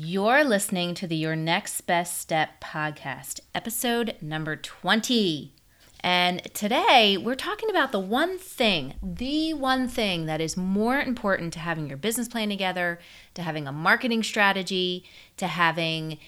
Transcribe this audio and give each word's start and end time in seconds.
You're 0.00 0.44
listening 0.44 0.94
to 0.94 1.08
the 1.08 1.16
Your 1.16 1.34
Next 1.34 1.80
Best 1.80 2.20
Step 2.20 2.60
podcast, 2.60 3.40
episode 3.52 4.14
number 4.20 4.54
20. 4.54 5.52
And 5.98 6.40
today 6.54 7.16
we're 7.16 7.34
talking 7.34 7.68
about 7.68 7.90
the 7.90 7.98
one 7.98 8.38
thing, 8.38 8.94
the 9.02 9.54
one 9.54 9.88
thing 9.88 10.26
that 10.26 10.40
is 10.40 10.56
more 10.56 11.00
important 11.00 11.52
to 11.54 11.58
having 11.58 11.88
your 11.88 11.96
business 11.96 12.28
plan 12.28 12.48
together, 12.48 13.00
to 13.34 13.42
having 13.42 13.66
a 13.66 13.72
marketing 13.72 14.22
strategy, 14.22 15.02
to 15.36 15.48
having 15.48 16.18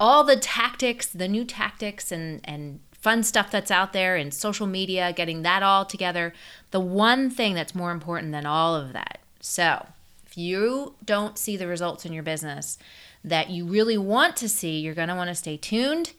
all 0.00 0.24
the 0.24 0.34
tactics, 0.34 1.06
the 1.06 1.28
new 1.28 1.44
tactics 1.44 2.10
and, 2.10 2.40
and 2.42 2.80
fun 2.90 3.22
stuff 3.22 3.48
that's 3.48 3.70
out 3.70 3.92
there 3.92 4.16
in 4.16 4.32
social 4.32 4.66
media, 4.66 5.12
getting 5.12 5.42
that 5.42 5.62
all 5.62 5.84
together. 5.84 6.32
The 6.72 6.80
one 6.80 7.30
thing 7.30 7.54
that's 7.54 7.76
more 7.76 7.92
important 7.92 8.32
than 8.32 8.44
all 8.44 8.74
of 8.74 8.92
that. 8.92 9.20
So, 9.38 9.86
if 10.26 10.36
you 10.36 10.94
don't 11.04 11.38
see 11.38 11.56
the 11.56 11.66
results 11.66 12.04
in 12.04 12.12
your 12.12 12.22
business 12.24 12.76
that 13.24 13.50
you 13.50 13.66
really 13.66 13.98
want 13.98 14.36
to 14.36 14.48
see, 14.48 14.80
you're 14.80 14.94
going 14.94 15.08
to 15.08 15.14
want 15.14 15.28
to 15.28 15.34
stay 15.34 15.56
tuned 15.56 16.12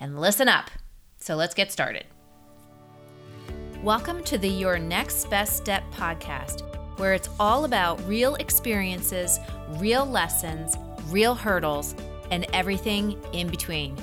and 0.00 0.20
listen 0.20 0.48
up. 0.48 0.70
So, 1.20 1.36
let's 1.36 1.54
get 1.54 1.70
started. 1.70 2.04
Welcome 3.82 4.24
to 4.24 4.38
the 4.38 4.48
Your 4.48 4.78
Next 4.78 5.30
Best 5.30 5.56
Step 5.56 5.84
podcast, 5.92 6.62
where 6.98 7.14
it's 7.14 7.28
all 7.38 7.64
about 7.64 8.04
real 8.08 8.34
experiences, 8.36 9.38
real 9.76 10.04
lessons, 10.04 10.76
real 11.08 11.34
hurdles, 11.34 11.94
and 12.30 12.46
everything 12.52 13.16
in 13.32 13.48
between. 13.48 13.96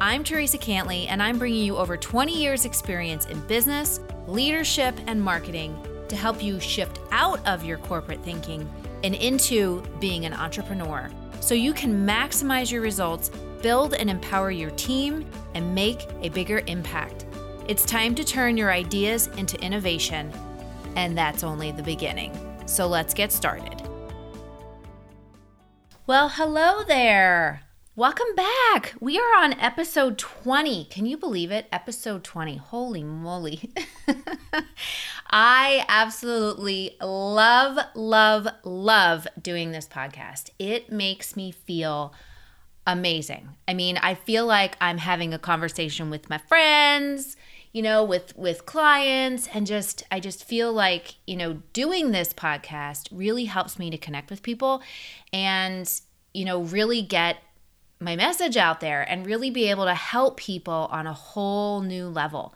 I'm 0.00 0.24
Teresa 0.24 0.58
Cantley, 0.58 1.06
and 1.08 1.22
I'm 1.22 1.38
bringing 1.38 1.64
you 1.64 1.76
over 1.76 1.96
20 1.96 2.36
years' 2.36 2.64
experience 2.64 3.26
in 3.26 3.40
business, 3.46 4.00
leadership, 4.26 4.94
and 5.06 5.22
marketing 5.22 5.78
to 6.08 6.16
help 6.16 6.42
you 6.42 6.58
shift 6.58 6.98
out 7.12 7.44
of 7.46 7.64
your 7.64 7.78
corporate 7.78 8.22
thinking 8.24 8.68
and 9.04 9.14
into 9.14 9.82
being 10.00 10.24
an 10.26 10.34
entrepreneur 10.34 11.08
so 11.44 11.54
you 11.54 11.74
can 11.74 12.06
maximize 12.06 12.72
your 12.72 12.80
results, 12.80 13.30
build 13.60 13.92
and 13.92 14.08
empower 14.08 14.50
your 14.50 14.70
team, 14.70 15.26
and 15.54 15.74
make 15.74 16.06
a 16.22 16.30
bigger 16.30 16.62
impact. 16.66 17.26
It's 17.68 17.84
time 17.84 18.14
to 18.14 18.24
turn 18.24 18.56
your 18.56 18.72
ideas 18.72 19.26
into 19.36 19.60
innovation, 19.60 20.32
and 20.96 21.16
that's 21.16 21.44
only 21.44 21.70
the 21.70 21.82
beginning. 21.82 22.32
So 22.64 22.86
let's 22.86 23.12
get 23.12 23.30
started. 23.30 23.82
Well, 26.06 26.30
hello 26.30 26.82
there. 26.82 27.60
Welcome 27.96 28.34
back. 28.34 28.94
We 28.98 29.20
are 29.20 29.44
on 29.44 29.52
episode 29.52 30.18
20. 30.18 30.86
Can 30.86 31.06
you 31.06 31.16
believe 31.16 31.52
it? 31.52 31.66
Episode 31.70 32.24
20. 32.24 32.56
Holy 32.56 33.04
moly. 33.04 33.70
I 35.30 35.84
absolutely 35.88 36.96
love, 37.00 37.78
love, 37.94 38.48
love 38.64 39.28
doing 39.40 39.70
this 39.70 39.86
podcast. 39.86 40.50
It 40.58 40.90
makes 40.90 41.36
me 41.36 41.52
feel 41.52 42.12
amazing. 42.84 43.50
I 43.68 43.74
mean, 43.74 43.96
I 43.98 44.14
feel 44.14 44.44
like 44.44 44.76
I'm 44.80 44.98
having 44.98 45.32
a 45.32 45.38
conversation 45.38 46.10
with 46.10 46.28
my 46.28 46.38
friends 46.38 47.36
you 47.72 47.82
know 47.82 48.04
with 48.04 48.36
with 48.36 48.66
clients 48.66 49.48
and 49.52 49.66
just 49.66 50.04
i 50.12 50.20
just 50.20 50.44
feel 50.44 50.72
like 50.72 51.16
you 51.26 51.36
know 51.36 51.54
doing 51.72 52.12
this 52.12 52.32
podcast 52.32 53.08
really 53.10 53.46
helps 53.46 53.80
me 53.80 53.90
to 53.90 53.98
connect 53.98 54.30
with 54.30 54.44
people 54.44 54.80
and 55.32 56.00
you 56.32 56.44
know 56.44 56.62
really 56.62 57.02
get 57.02 57.38
my 58.04 58.16
message 58.16 58.56
out 58.56 58.80
there 58.80 59.02
and 59.02 59.26
really 59.26 59.50
be 59.50 59.70
able 59.70 59.84
to 59.84 59.94
help 59.94 60.36
people 60.36 60.88
on 60.90 61.06
a 61.06 61.12
whole 61.12 61.80
new 61.80 62.08
level. 62.08 62.54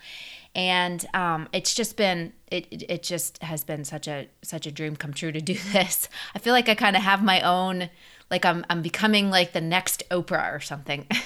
And 0.55 1.05
um, 1.15 1.49
it's 1.53 1.75
just 1.75 1.97
been 1.97 2.33
it, 2.51 2.67
it 2.71 3.03
just 3.03 3.43
has 3.43 3.65
been 3.65 3.85
such 3.85 4.09
a 4.09 4.29
such 4.43 4.67
a 4.67 4.73
dream 4.73 4.97
come 4.97 5.13
true 5.13 5.33
to 5.33 5.41
do 5.41 5.55
this. 5.73 6.09
I 6.35 6.39
feel 6.39 6.53
like 6.53 6.69
i 6.69 6.75
kind 6.75 6.97
of 6.97 7.03
have 7.03 7.23
my 7.23 7.41
own 7.43 7.91
like 8.31 8.45
i'm, 8.45 8.65
I'm 8.69 8.83
becoming 8.83 9.31
like 9.31 9.53
the 9.53 9.61
next 9.61 10.03
oprah 10.11 10.55
or 10.55 10.61
something. 10.61 11.07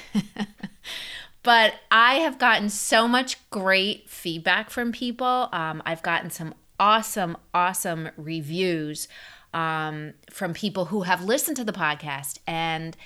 But 1.43 1.75
I 1.91 2.17
have 2.17 2.39
gotten 2.39 2.69
so 2.71 3.09
much 3.09 3.37
great 3.51 4.09
feedback 4.09 4.71
from 4.71 4.93
people. 4.93 5.49
Um, 5.53 5.83
I've 5.85 6.03
gotten 6.03 6.31
some 6.31 6.55
awesome, 6.79 7.37
awesome 7.53 8.11
reviews 8.17 9.09
um, 9.53 10.15
from 10.31 10.55
people 10.55 10.87
who 10.87 11.03
have 11.03 11.25
listened 11.25 11.57
to 11.57 11.65
the 11.65 11.73
podcast. 11.73 12.39
And, 12.47 12.97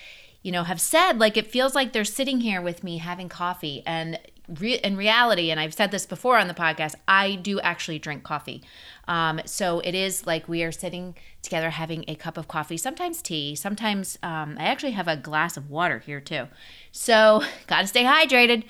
you 0.47 0.53
know, 0.53 0.62
have 0.62 0.81
said 0.81 1.19
like 1.19 1.37
it 1.37 1.49
feels 1.49 1.75
like 1.75 1.93
they're 1.93 2.05
sitting 2.05 2.41
here 2.41 2.62
with 2.62 2.84
me 2.84 2.99
having 2.99 3.29
coffee. 3.29 3.83
And 3.84 4.17
re- 4.61 4.79
in 4.79 4.97
reality, 4.97 5.51
and 5.51 5.59
I've 5.59 5.75
said 5.75 5.91
this 5.91 6.07
before 6.07 6.39
on 6.39 6.47
the 6.47 6.55
podcast, 6.55 6.95
I 7.09 7.34
do 7.34 7.59
actually 7.59 7.99
drink 7.99 8.23
coffee. 8.23 8.62
Um, 9.09 9.41
so 9.45 9.81
it 9.81 9.97
is 9.97 10.25
like 10.25 10.49
we 10.49 10.62
are 10.62 10.71
sitting 10.71 11.17
together 11.43 11.71
having 11.71 12.05
a 12.06 12.15
cup 12.15 12.39
of 12.39 12.47
coffee, 12.47 12.77
sometimes 12.77 13.23
tea, 13.23 13.56
sometimes 13.56 14.21
um, 14.23 14.56
I 14.56 14.67
actually 14.67 14.93
have 14.93 15.09
a 15.09 15.17
glass 15.17 15.56
of 15.56 15.69
water 15.69 15.99
here 15.99 16.21
too. 16.21 16.47
So 16.93 17.43
got 17.67 17.81
to 17.81 17.89
stay 17.89 18.05
hydrated. 18.05 18.62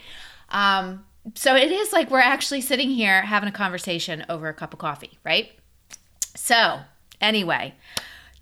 Um, 0.48 1.04
so 1.34 1.56
it 1.56 1.70
is 1.70 1.92
like 1.92 2.10
we're 2.10 2.20
actually 2.20 2.62
sitting 2.62 2.88
here 2.88 3.20
having 3.20 3.50
a 3.50 3.52
conversation 3.52 4.24
over 4.30 4.48
a 4.48 4.54
cup 4.54 4.72
of 4.72 4.78
coffee, 4.78 5.18
right? 5.24 5.52
So, 6.34 6.80
anyway, 7.20 7.74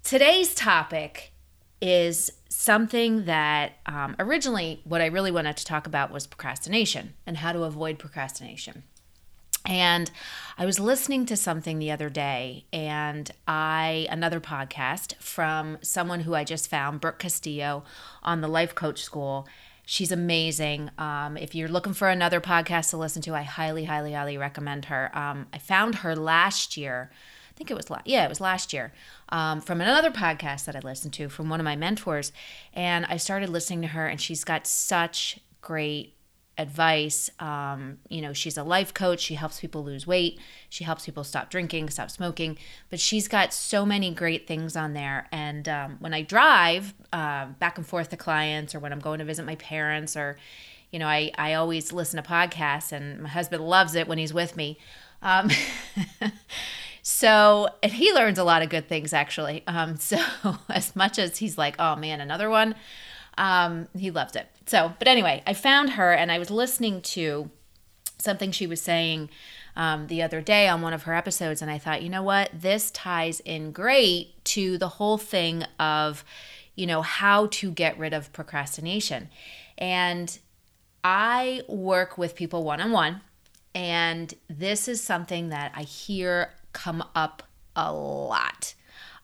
today's 0.04 0.54
topic 0.54 1.32
is 1.80 2.30
something 2.64 3.26
that 3.26 3.72
um, 3.84 4.16
originally 4.18 4.80
what 4.84 5.02
I 5.02 5.06
really 5.06 5.30
wanted 5.30 5.56
to 5.58 5.64
talk 5.66 5.86
about 5.86 6.10
was 6.10 6.26
procrastination 6.26 7.12
and 7.26 7.36
how 7.36 7.52
to 7.52 7.64
avoid 7.64 7.98
procrastination. 7.98 8.84
And 9.66 10.10
I 10.58 10.66
was 10.66 10.80
listening 10.80 11.26
to 11.26 11.36
something 11.36 11.78
the 11.78 11.90
other 11.90 12.10
day, 12.10 12.64
and 12.72 13.30
I, 13.46 14.06
another 14.10 14.40
podcast 14.40 15.16
from 15.16 15.78
someone 15.80 16.20
who 16.20 16.34
I 16.34 16.44
just 16.44 16.68
found, 16.68 17.00
Brooke 17.00 17.18
Castillo, 17.18 17.84
on 18.22 18.40
the 18.40 18.48
Life 18.48 18.74
Coach 18.74 19.02
School. 19.02 19.46
She's 19.86 20.12
amazing. 20.12 20.90
Um, 20.98 21.36
if 21.36 21.54
you're 21.54 21.68
looking 21.68 21.94
for 21.94 22.08
another 22.08 22.40
podcast 22.40 22.90
to 22.90 22.98
listen 22.98 23.22
to, 23.22 23.34
I 23.34 23.42
highly, 23.42 23.84
highly, 23.84 24.12
highly 24.12 24.36
recommend 24.36 24.86
her. 24.86 25.10
Um, 25.16 25.46
I 25.52 25.58
found 25.58 25.96
her 25.96 26.14
last 26.14 26.76
year. 26.76 27.10
I 27.54 27.56
think 27.56 27.70
it 27.70 27.76
was 27.76 27.88
last, 27.88 28.06
yeah, 28.06 28.24
it 28.24 28.28
was 28.28 28.40
last 28.40 28.72
year 28.72 28.92
um, 29.28 29.60
from 29.60 29.80
another 29.80 30.10
podcast 30.10 30.64
that 30.64 30.74
I 30.74 30.80
listened 30.80 31.12
to 31.14 31.28
from 31.28 31.48
one 31.48 31.60
of 31.60 31.64
my 31.64 31.76
mentors. 31.76 32.32
And 32.72 33.06
I 33.06 33.16
started 33.16 33.48
listening 33.48 33.82
to 33.82 33.88
her, 33.88 34.08
and 34.08 34.20
she's 34.20 34.42
got 34.42 34.66
such 34.66 35.38
great 35.60 36.14
advice. 36.58 37.30
Um, 37.38 37.98
you 38.08 38.20
know, 38.20 38.32
she's 38.32 38.56
a 38.56 38.62
life 38.64 38.92
coach. 38.92 39.20
She 39.20 39.34
helps 39.34 39.60
people 39.60 39.84
lose 39.84 40.06
weight. 40.06 40.40
She 40.68 40.84
helps 40.84 41.04
people 41.04 41.24
stop 41.24 41.50
drinking, 41.50 41.90
stop 41.90 42.10
smoking. 42.10 42.58
But 42.90 43.00
she's 43.00 43.28
got 43.28 43.52
so 43.52 43.84
many 43.86 44.12
great 44.12 44.46
things 44.46 44.76
on 44.76 44.92
there. 44.92 45.28
And 45.32 45.68
um, 45.68 45.96
when 46.00 46.14
I 46.14 46.22
drive 46.22 46.94
uh, 47.12 47.46
back 47.58 47.78
and 47.78 47.86
forth 47.86 48.10
to 48.10 48.16
clients 48.16 48.74
or 48.74 48.80
when 48.80 48.92
I'm 48.92 49.00
going 49.00 49.18
to 49.18 49.24
visit 49.24 49.44
my 49.44 49.56
parents 49.56 50.16
or, 50.16 50.36
you 50.90 50.98
know, 50.98 51.08
I, 51.08 51.30
I 51.36 51.54
always 51.54 51.92
listen 51.92 52.22
to 52.22 52.28
podcasts 52.28 52.92
and 52.92 53.22
my 53.22 53.28
husband 53.28 53.64
loves 53.64 53.94
it 53.94 54.06
when 54.06 54.18
he's 54.18 54.34
with 54.34 54.56
me. 54.56 54.78
Um, 55.22 55.50
so, 57.06 57.68
and 57.82 57.92
he 57.92 58.14
learns 58.14 58.38
a 58.38 58.44
lot 58.44 58.62
of 58.62 58.70
good 58.70 58.88
things 58.88 59.12
actually. 59.12 59.62
Um, 59.66 59.96
so, 59.98 60.16
as 60.70 60.96
much 60.96 61.18
as 61.18 61.36
he's 61.36 61.58
like, 61.58 61.76
oh 61.78 61.96
man, 61.96 62.20
another 62.20 62.48
one, 62.48 62.74
um, 63.36 63.88
he 63.94 64.10
loved 64.10 64.36
it. 64.36 64.48
So, 64.64 64.94
but 64.98 65.06
anyway, 65.06 65.42
I 65.46 65.52
found 65.52 65.90
her 65.90 66.12
and 66.14 66.32
I 66.32 66.38
was 66.38 66.50
listening 66.50 67.02
to 67.02 67.50
something 68.16 68.50
she 68.50 68.66
was 68.66 68.80
saying 68.80 69.28
um, 69.76 70.06
the 70.06 70.22
other 70.22 70.40
day 70.40 70.66
on 70.66 70.80
one 70.80 70.94
of 70.94 71.02
her 71.02 71.14
episodes, 71.14 71.60
and 71.60 71.70
I 71.70 71.76
thought, 71.76 72.02
you 72.02 72.08
know 72.08 72.22
what? 72.22 72.48
This 72.54 72.90
ties 72.90 73.40
in 73.40 73.72
great 73.72 74.42
to 74.46 74.78
the 74.78 74.88
whole 74.88 75.18
thing 75.18 75.64
of, 75.78 76.24
you 76.74 76.86
know, 76.86 77.02
how 77.02 77.48
to 77.48 77.70
get 77.70 77.98
rid 77.98 78.14
of 78.14 78.32
procrastination. 78.32 79.28
And 79.76 80.38
I 81.02 81.62
work 81.68 82.16
with 82.16 82.34
people 82.34 82.64
one 82.64 82.80
on 82.80 82.92
one, 82.92 83.20
and 83.74 84.32
this 84.48 84.88
is 84.88 85.02
something 85.02 85.50
that 85.50 85.72
I 85.74 85.82
hear 85.82 86.52
come 86.74 87.02
up 87.14 87.42
a 87.74 87.92
lot. 87.92 88.74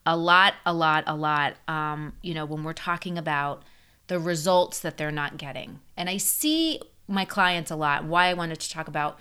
A 0.06 0.16
lot, 0.16 0.54
a 0.64 0.72
lot, 0.72 1.04
a 1.06 1.14
lot. 1.14 1.56
Um, 1.68 2.14
you 2.22 2.32
know, 2.32 2.46
when 2.46 2.64
we're 2.64 2.72
talking 2.72 3.18
about 3.18 3.62
the 4.06 4.18
results 4.18 4.80
that 4.80 4.96
they're 4.96 5.12
not 5.12 5.36
getting. 5.36 5.78
And 5.96 6.08
I 6.08 6.16
see 6.16 6.80
my 7.06 7.24
clients 7.24 7.70
a 7.70 7.76
lot. 7.76 8.04
Why 8.04 8.26
I 8.26 8.34
wanted 8.34 8.58
to 8.60 8.70
talk 8.70 8.88
about 8.88 9.18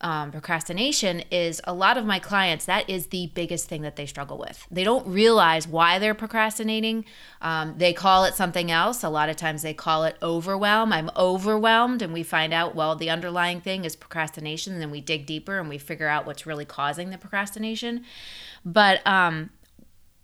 um, 0.00 0.32
procrastination 0.32 1.20
is 1.30 1.60
a 1.64 1.74
lot 1.74 1.98
of 1.98 2.06
my 2.06 2.18
clients, 2.18 2.64
that 2.64 2.88
is 2.88 3.08
the 3.08 3.26
biggest 3.34 3.68
thing 3.68 3.82
that 3.82 3.96
they 3.96 4.06
struggle 4.06 4.38
with. 4.38 4.66
They 4.70 4.84
don't 4.84 5.06
realize 5.06 5.68
why 5.68 5.98
they're 5.98 6.14
procrastinating. 6.14 7.04
Um, 7.42 7.74
they 7.76 7.92
call 7.92 8.24
it 8.24 8.34
something 8.34 8.70
else. 8.70 9.04
A 9.04 9.10
lot 9.10 9.28
of 9.28 9.36
times 9.36 9.62
they 9.62 9.74
call 9.74 10.04
it 10.04 10.16
overwhelm. 10.22 10.92
I'm 10.92 11.10
overwhelmed. 11.16 12.00
And 12.00 12.12
we 12.12 12.22
find 12.22 12.54
out, 12.54 12.74
well, 12.74 12.96
the 12.96 13.10
underlying 13.10 13.60
thing 13.60 13.84
is 13.84 13.94
procrastination. 13.94 14.72
And 14.72 14.80
then 14.80 14.90
we 14.90 15.00
dig 15.00 15.26
deeper 15.26 15.58
and 15.58 15.68
we 15.68 15.78
figure 15.78 16.08
out 16.08 16.24
what's 16.24 16.46
really 16.46 16.64
causing 16.64 17.10
the 17.10 17.18
procrastination. 17.18 18.04
But 18.64 19.06
um, 19.06 19.50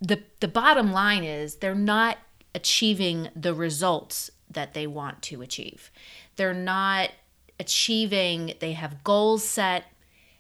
the, 0.00 0.22
the 0.40 0.48
bottom 0.48 0.92
line 0.92 1.24
is 1.24 1.56
they're 1.56 1.74
not 1.74 2.18
achieving 2.54 3.28
the 3.36 3.52
results 3.52 4.30
that 4.50 4.72
they 4.72 4.86
want 4.86 5.20
to 5.22 5.42
achieve. 5.42 5.90
They're 6.36 6.54
not 6.54 7.10
achieving, 7.58 8.54
they 8.60 8.72
have 8.72 9.04
goals 9.04 9.44
set 9.44 9.84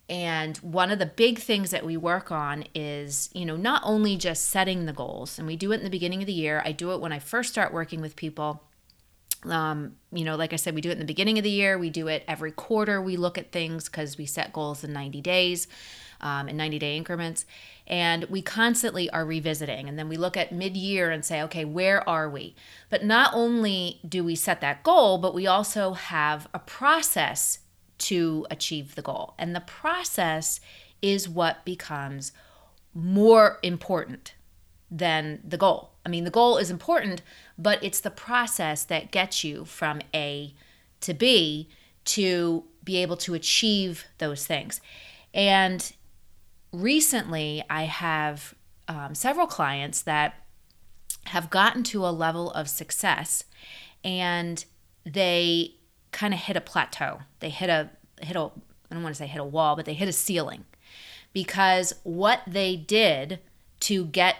And 0.08 0.56
one 0.58 0.90
of 0.90 0.98
the 0.98 1.06
big 1.06 1.38
things 1.40 1.70
that 1.70 1.84
we 1.84 1.96
work 1.96 2.30
on 2.30 2.64
is, 2.74 3.28
you 3.34 3.44
know, 3.44 3.56
not 3.56 3.82
only 3.84 4.16
just 4.16 4.44
setting 4.44 4.86
the 4.86 4.92
goals, 4.92 5.38
and 5.38 5.46
we 5.48 5.56
do 5.56 5.72
it 5.72 5.78
in 5.78 5.84
the 5.84 5.90
beginning 5.90 6.22
of 6.22 6.26
the 6.26 6.32
year. 6.32 6.62
I 6.64 6.72
do 6.72 6.92
it 6.92 7.00
when 7.00 7.12
I 7.12 7.18
first 7.18 7.50
start 7.50 7.72
working 7.72 8.00
with 8.00 8.14
people. 8.14 8.62
Um, 9.50 9.96
you 10.12 10.24
know, 10.24 10.36
like 10.36 10.52
I 10.52 10.56
said, 10.56 10.74
we 10.74 10.80
do 10.80 10.90
it 10.90 10.94
in 10.94 10.98
the 10.98 11.04
beginning 11.04 11.38
of 11.38 11.44
the 11.44 11.50
year. 11.50 11.78
We 11.78 11.90
do 11.90 12.08
it 12.08 12.24
every 12.26 12.52
quarter. 12.52 13.00
We 13.00 13.16
look 13.16 13.38
at 13.38 13.52
things 13.52 13.88
because 13.88 14.18
we 14.18 14.26
set 14.26 14.52
goals 14.52 14.84
in 14.84 14.92
90 14.92 15.20
days, 15.20 15.68
um, 16.20 16.48
in 16.48 16.56
90 16.56 16.78
day 16.78 16.96
increments. 16.96 17.44
And 17.86 18.24
we 18.24 18.42
constantly 18.42 19.08
are 19.10 19.24
revisiting. 19.24 19.88
And 19.88 19.98
then 19.98 20.08
we 20.08 20.16
look 20.16 20.36
at 20.36 20.52
mid 20.52 20.76
year 20.76 21.10
and 21.10 21.24
say, 21.24 21.42
okay, 21.42 21.64
where 21.64 22.06
are 22.08 22.28
we? 22.28 22.56
But 22.90 23.04
not 23.04 23.32
only 23.34 24.00
do 24.06 24.24
we 24.24 24.34
set 24.34 24.60
that 24.60 24.82
goal, 24.82 25.18
but 25.18 25.34
we 25.34 25.46
also 25.46 25.92
have 25.92 26.48
a 26.52 26.58
process 26.58 27.60
to 27.98 28.46
achieve 28.50 28.94
the 28.94 29.02
goal. 29.02 29.34
And 29.38 29.54
the 29.54 29.60
process 29.60 30.60
is 31.00 31.28
what 31.28 31.64
becomes 31.64 32.32
more 32.94 33.58
important 33.62 34.34
than 34.90 35.40
the 35.46 35.56
goal. 35.56 35.92
I 36.06 36.08
mean, 36.08 36.22
the 36.22 36.30
goal 36.30 36.56
is 36.56 36.70
important, 36.70 37.20
but 37.58 37.82
it's 37.82 37.98
the 37.98 38.12
process 38.12 38.84
that 38.84 39.10
gets 39.10 39.42
you 39.42 39.64
from 39.64 40.00
A 40.14 40.54
to 41.00 41.12
B 41.12 41.68
to 42.04 42.62
be 42.84 42.98
able 42.98 43.16
to 43.16 43.34
achieve 43.34 44.04
those 44.18 44.46
things. 44.46 44.80
And 45.34 45.92
recently, 46.72 47.64
I 47.68 47.82
have 47.82 48.54
um, 48.86 49.16
several 49.16 49.48
clients 49.48 50.00
that 50.02 50.34
have 51.24 51.50
gotten 51.50 51.82
to 51.82 52.06
a 52.06 52.10
level 52.14 52.52
of 52.52 52.68
success 52.68 53.42
and 54.04 54.64
they 55.04 55.74
kind 56.12 56.32
of 56.32 56.38
hit 56.38 56.56
a 56.56 56.60
plateau. 56.60 57.18
They 57.40 57.50
hit 57.50 57.68
a 57.68 57.90
hit 58.22 58.36
a 58.36 58.52
I 58.90 58.94
don't 58.94 59.02
want 59.02 59.16
to 59.16 59.18
say 59.18 59.26
hit 59.26 59.40
a 59.40 59.44
wall, 59.44 59.74
but 59.74 59.86
they 59.86 59.94
hit 59.94 60.08
a 60.08 60.12
ceiling 60.12 60.66
because 61.32 61.92
what 62.04 62.42
they 62.46 62.76
did 62.76 63.40
to 63.80 64.04
get 64.04 64.36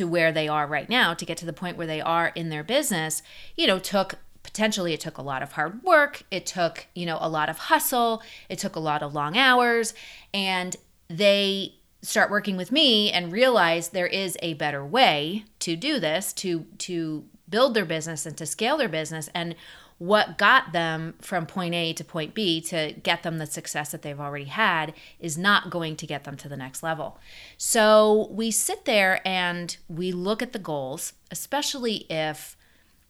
to 0.00 0.08
where 0.08 0.32
they 0.32 0.48
are 0.48 0.66
right 0.66 0.88
now, 0.88 1.12
to 1.12 1.26
get 1.26 1.36
to 1.36 1.44
the 1.44 1.52
point 1.52 1.76
where 1.76 1.86
they 1.86 2.00
are 2.00 2.28
in 2.28 2.48
their 2.48 2.64
business, 2.64 3.22
you 3.54 3.66
know, 3.66 3.78
took 3.78 4.14
potentially 4.42 4.94
it 4.94 5.00
took 5.00 5.18
a 5.18 5.22
lot 5.22 5.42
of 5.42 5.52
hard 5.52 5.82
work, 5.82 6.22
it 6.30 6.46
took, 6.46 6.86
you 6.94 7.04
know, 7.04 7.18
a 7.20 7.28
lot 7.28 7.50
of 7.50 7.58
hustle, 7.58 8.22
it 8.48 8.58
took 8.58 8.76
a 8.76 8.80
lot 8.80 9.02
of 9.02 9.12
long 9.12 9.36
hours, 9.36 9.92
and 10.32 10.74
they 11.08 11.74
start 12.00 12.30
working 12.30 12.56
with 12.56 12.72
me 12.72 13.12
and 13.12 13.30
realize 13.30 13.90
there 13.90 14.06
is 14.06 14.38
a 14.40 14.54
better 14.54 14.82
way 14.82 15.44
to 15.58 15.76
do 15.76 16.00
this 16.00 16.32
to 16.32 16.64
to 16.78 17.26
build 17.46 17.74
their 17.74 17.84
business 17.84 18.24
and 18.24 18.38
to 18.38 18.46
scale 18.46 18.78
their 18.78 18.88
business. 18.88 19.28
And 19.34 19.54
what 20.00 20.38
got 20.38 20.72
them 20.72 21.12
from 21.20 21.44
point 21.44 21.74
A 21.74 21.92
to 21.92 22.02
point 22.02 22.32
B 22.32 22.62
to 22.62 22.94
get 23.02 23.22
them 23.22 23.36
the 23.36 23.44
success 23.44 23.90
that 23.90 24.00
they've 24.00 24.18
already 24.18 24.46
had 24.46 24.94
is 25.18 25.36
not 25.36 25.68
going 25.68 25.94
to 25.96 26.06
get 26.06 26.24
them 26.24 26.38
to 26.38 26.48
the 26.48 26.56
next 26.56 26.82
level. 26.82 27.18
So 27.58 28.28
we 28.30 28.50
sit 28.50 28.86
there 28.86 29.20
and 29.28 29.76
we 29.88 30.10
look 30.10 30.40
at 30.40 30.54
the 30.54 30.58
goals, 30.58 31.12
especially 31.30 32.06
if, 32.08 32.56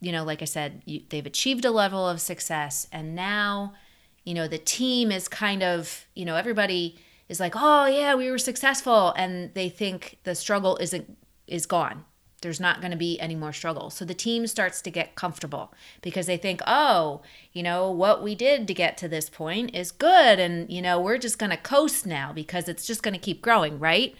you 0.01 0.11
know, 0.11 0.25
like 0.25 0.41
I 0.41 0.45
said, 0.45 0.81
you, 0.83 1.03
they've 1.07 1.25
achieved 1.25 1.63
a 1.63 1.71
level 1.71 2.09
of 2.09 2.19
success 2.19 2.89
and 2.91 3.15
now, 3.15 3.71
you 4.25 4.33
know, 4.33 4.49
the 4.49 4.57
team 4.57 5.13
is 5.13 5.29
kind 5.29 5.63
of, 5.63 6.07
you 6.13 6.25
know, 6.25 6.35
everybody 6.35 6.99
is 7.29 7.39
like, 7.39 7.53
oh, 7.55 7.85
yeah, 7.85 8.15
we 8.15 8.29
were 8.29 8.37
successful. 8.37 9.13
And 9.15 9.53
they 9.53 9.69
think 9.69 10.19
the 10.25 10.35
struggle 10.35 10.75
isn't, 10.75 11.17
is 11.47 11.65
gone 11.65 12.03
there's 12.41 12.59
not 12.59 12.81
going 12.81 12.91
to 12.91 12.97
be 12.97 13.19
any 13.19 13.35
more 13.35 13.53
struggle. 13.53 13.89
So 13.89 14.03
the 14.03 14.13
team 14.13 14.47
starts 14.47 14.81
to 14.81 14.91
get 14.91 15.15
comfortable 15.15 15.73
because 16.01 16.25
they 16.25 16.37
think, 16.37 16.61
oh, 16.67 17.21
you 17.53 17.63
know, 17.63 17.89
what 17.89 18.23
we 18.23 18.35
did 18.35 18.67
to 18.67 18.73
get 18.73 18.97
to 18.97 19.07
this 19.07 19.29
point 19.29 19.75
is 19.75 19.91
good. 19.91 20.39
And, 20.39 20.69
you 20.69 20.81
know, 20.81 20.99
we're 20.99 21.17
just 21.17 21.39
going 21.39 21.51
to 21.51 21.57
coast 21.57 22.05
now 22.05 22.33
because 22.33 22.67
it's 22.67 22.85
just 22.85 23.03
going 23.03 23.13
to 23.13 23.19
keep 23.19 23.41
growing, 23.41 23.79
right? 23.79 24.15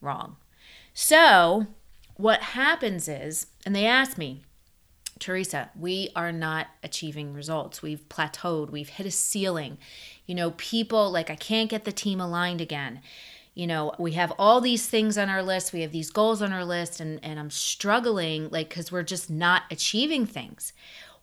Wrong. 0.00 0.36
So 0.94 1.66
what 2.16 2.40
happens 2.40 3.08
is, 3.08 3.46
and 3.64 3.76
they 3.76 3.86
ask 3.86 4.16
me, 4.18 4.44
Teresa, 5.18 5.70
we 5.78 6.08
are 6.16 6.32
not 6.32 6.66
achieving 6.82 7.32
results. 7.32 7.80
We've 7.80 8.08
plateaued, 8.08 8.70
we've 8.70 8.88
hit 8.88 9.06
a 9.06 9.10
ceiling. 9.10 9.78
You 10.26 10.34
know, 10.34 10.52
people 10.52 11.12
like, 11.12 11.30
I 11.30 11.36
can't 11.36 11.70
get 11.70 11.84
the 11.84 11.92
team 11.92 12.20
aligned 12.20 12.60
again 12.60 13.00
you 13.54 13.66
know 13.66 13.92
we 13.98 14.12
have 14.12 14.32
all 14.38 14.60
these 14.60 14.86
things 14.86 15.18
on 15.18 15.28
our 15.28 15.42
list. 15.42 15.72
We 15.72 15.82
have 15.82 15.92
these 15.92 16.10
goals 16.10 16.40
on 16.40 16.52
our 16.52 16.64
list 16.64 17.00
and 17.00 17.20
and 17.22 17.38
i'm 17.38 17.50
struggling 17.50 18.48
like 18.50 18.68
because 18.68 18.90
we're 18.90 19.02
just 19.02 19.30
not 19.30 19.62
achieving 19.70 20.26
things. 20.26 20.72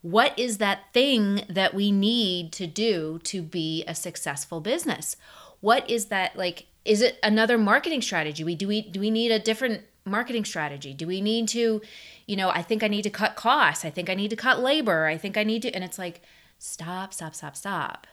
What 0.01 0.37
is 0.39 0.59
that 0.59 0.93
thing 0.93 1.43
that 1.49 1.73
we 1.73 1.91
need 1.91 2.53
to 2.53 2.67
do 2.67 3.19
to 3.23 3.41
be 3.41 3.83
a 3.85 3.95
successful 3.95 4.61
business? 4.61 5.17
What 5.59 5.89
is 5.89 6.05
that 6.05 6.35
like 6.35 6.67
is 6.85 7.01
it 7.01 7.19
another 7.23 7.57
marketing 7.57 8.01
strategy? 8.01 8.43
We 8.43 8.55
do 8.55 8.67
we 8.67 8.81
do 8.81 8.99
we 8.99 9.11
need 9.11 9.31
a 9.31 9.39
different 9.39 9.83
marketing 10.05 10.45
strategy? 10.45 10.93
Do 10.93 11.07
we 11.07 11.21
need 11.21 11.47
to 11.49 11.81
you 12.27 12.35
know 12.35 12.49
i 12.49 12.61
think 12.61 12.83
i 12.83 12.87
need 12.87 13.03
to 13.03 13.09
cut 13.09 13.35
costs. 13.35 13.83
I 13.83 13.89
think 13.89 14.09
i 14.09 14.13
need 14.13 14.29
to 14.29 14.35
cut 14.35 14.59
labor. 14.59 15.05
I 15.05 15.17
think 15.17 15.35
i 15.35 15.43
need 15.43 15.63
to 15.63 15.71
and 15.71 15.83
it's 15.83 15.97
like 15.97 16.21
stop 16.59 17.13
stop 17.13 17.33
stop 17.33 17.55
stop. 17.55 18.07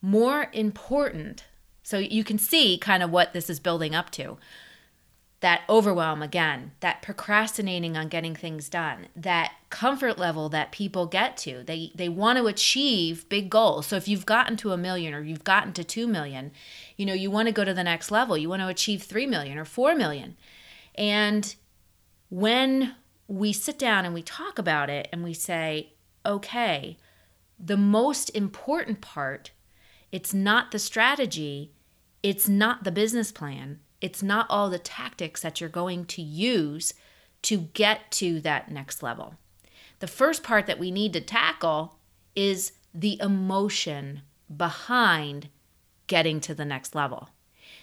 More 0.00 0.48
important 0.52 1.44
so 1.88 1.96
you 1.96 2.22
can 2.22 2.36
see 2.36 2.76
kind 2.76 3.02
of 3.02 3.10
what 3.10 3.32
this 3.32 3.48
is 3.48 3.58
building 3.58 3.94
up 3.94 4.10
to. 4.10 4.36
That 5.40 5.62
overwhelm 5.70 6.20
again, 6.20 6.72
that 6.80 7.00
procrastinating 7.00 7.96
on 7.96 8.08
getting 8.08 8.36
things 8.36 8.68
done, 8.68 9.06
that 9.16 9.52
comfort 9.70 10.18
level 10.18 10.50
that 10.50 10.70
people 10.70 11.06
get 11.06 11.38
to. 11.38 11.62
They 11.62 11.90
they 11.94 12.10
want 12.10 12.36
to 12.36 12.46
achieve 12.46 13.26
big 13.30 13.48
goals. 13.48 13.86
So 13.86 13.96
if 13.96 14.06
you've 14.06 14.26
gotten 14.26 14.58
to 14.58 14.72
a 14.72 14.76
million 14.76 15.14
or 15.14 15.22
you've 15.22 15.44
gotten 15.44 15.72
to 15.72 15.82
2 15.82 16.06
million, 16.06 16.50
you 16.98 17.06
know, 17.06 17.14
you 17.14 17.30
want 17.30 17.46
to 17.46 17.52
go 17.52 17.64
to 17.64 17.72
the 17.72 17.84
next 17.84 18.10
level. 18.10 18.36
You 18.36 18.50
want 18.50 18.60
to 18.60 18.68
achieve 18.68 19.02
3 19.02 19.24
million 19.24 19.56
or 19.56 19.64
4 19.64 19.94
million. 19.94 20.36
And 20.94 21.54
when 22.28 22.96
we 23.28 23.54
sit 23.54 23.78
down 23.78 24.04
and 24.04 24.12
we 24.12 24.20
talk 24.20 24.58
about 24.58 24.90
it 24.90 25.08
and 25.10 25.24
we 25.24 25.32
say, 25.32 25.94
okay, 26.26 26.98
the 27.58 27.78
most 27.78 28.28
important 28.34 29.00
part, 29.00 29.52
it's 30.12 30.34
not 30.34 30.70
the 30.70 30.78
strategy, 30.78 31.72
it's 32.22 32.48
not 32.48 32.84
the 32.84 32.92
business 32.92 33.32
plan, 33.32 33.80
it's 34.00 34.22
not 34.22 34.46
all 34.48 34.70
the 34.70 34.78
tactics 34.78 35.42
that 35.42 35.60
you're 35.60 35.70
going 35.70 36.04
to 36.06 36.22
use 36.22 36.94
to 37.42 37.58
get 37.58 38.10
to 38.12 38.40
that 38.40 38.70
next 38.70 39.02
level. 39.02 39.34
The 40.00 40.06
first 40.06 40.42
part 40.42 40.66
that 40.66 40.78
we 40.78 40.90
need 40.90 41.12
to 41.14 41.20
tackle 41.20 41.98
is 42.36 42.72
the 42.94 43.20
emotion 43.20 44.22
behind 44.54 45.48
getting 46.06 46.40
to 46.40 46.54
the 46.54 46.64
next 46.64 46.94
level. 46.94 47.30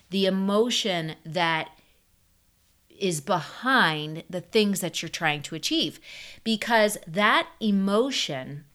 The 0.09 0.25
emotion 0.25 1.15
that 1.25 1.69
is 2.99 3.21
behind 3.21 4.23
the 4.29 4.41
things 4.41 4.79
that 4.79 5.01
you're 5.01 5.09
trying 5.09 5.41
to 5.43 5.55
achieve. 5.55 5.99
Because 6.43 6.97
that 7.07 7.47
emotion, 7.59 8.65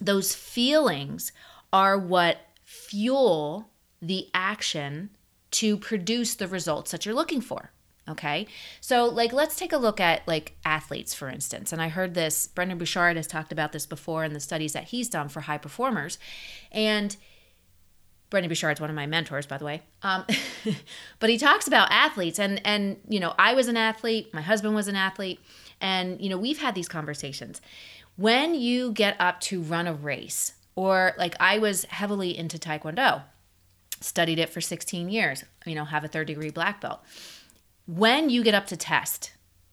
those 0.00 0.34
feelings, 0.34 1.32
are 1.72 1.98
what 1.98 2.38
fuel 2.62 3.68
the 4.00 4.28
action 4.34 5.10
to 5.50 5.76
produce 5.76 6.34
the 6.34 6.48
results 6.48 6.90
that 6.90 7.06
you're 7.06 7.14
looking 7.14 7.40
for. 7.40 7.70
Okay. 8.08 8.46
So, 8.80 9.04
like, 9.04 9.32
let's 9.32 9.56
take 9.56 9.72
a 9.72 9.76
look 9.76 10.00
at 10.00 10.26
like 10.26 10.56
athletes, 10.64 11.12
for 11.12 11.28
instance. 11.28 11.72
And 11.72 11.82
I 11.82 11.88
heard 11.88 12.14
this, 12.14 12.46
Brendon 12.46 12.78
Burchard 12.78 13.16
has 13.16 13.26
talked 13.26 13.52
about 13.52 13.72
this 13.72 13.84
before 13.84 14.24
in 14.24 14.32
the 14.32 14.40
studies 14.40 14.72
that 14.72 14.84
he's 14.84 15.10
done 15.10 15.28
for 15.28 15.42
high 15.42 15.58
performers. 15.58 16.18
And 16.72 17.14
Brendon 18.30 18.48
Burchard 18.48 18.76
is 18.76 18.80
one 18.80 18.90
of 18.90 18.96
my 18.96 19.06
mentors, 19.06 19.46
by 19.46 19.58
the 19.58 19.64
way. 19.64 19.82
Um, 20.02 20.24
but 21.18 21.30
he 21.30 21.38
talks 21.38 21.66
about 21.66 21.90
athletes, 21.90 22.38
and 22.38 22.60
and 22.66 22.98
you 23.08 23.20
know, 23.20 23.34
I 23.38 23.54
was 23.54 23.68
an 23.68 23.76
athlete, 23.76 24.32
my 24.34 24.42
husband 24.42 24.74
was 24.74 24.88
an 24.88 24.96
athlete, 24.96 25.40
and 25.80 26.20
you 26.20 26.28
know, 26.28 26.38
we've 26.38 26.60
had 26.60 26.74
these 26.74 26.88
conversations. 26.88 27.60
When 28.16 28.54
you 28.54 28.92
get 28.92 29.16
up 29.20 29.40
to 29.42 29.62
run 29.62 29.86
a 29.86 29.94
race, 29.94 30.52
or 30.76 31.12
like 31.16 31.36
I 31.40 31.58
was 31.58 31.84
heavily 31.84 32.36
into 32.36 32.58
Taekwondo, 32.58 33.22
studied 34.00 34.38
it 34.38 34.50
for 34.50 34.60
16 34.60 35.08
years, 35.08 35.44
you 35.64 35.74
know, 35.74 35.84
have 35.84 36.04
a 36.04 36.08
third 36.08 36.26
degree 36.26 36.50
black 36.50 36.80
belt. 36.80 37.00
When 37.86 38.30
you 38.30 38.42
get 38.42 38.54
up 38.54 38.66
to 38.66 38.76
test, 38.76 39.32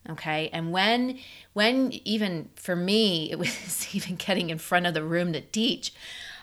okay, 0.09 0.49
and 0.53 0.71
when 0.71 1.19
when 1.53 1.91
even 2.05 2.49
for 2.55 2.75
me, 2.75 3.29
it 3.31 3.39
was 3.39 3.93
even 3.95 4.15
getting 4.15 4.49
in 4.49 4.57
front 4.57 4.87
of 4.87 4.93
the 4.93 5.03
room 5.03 5.33
to 5.33 5.41
teach, 5.41 5.93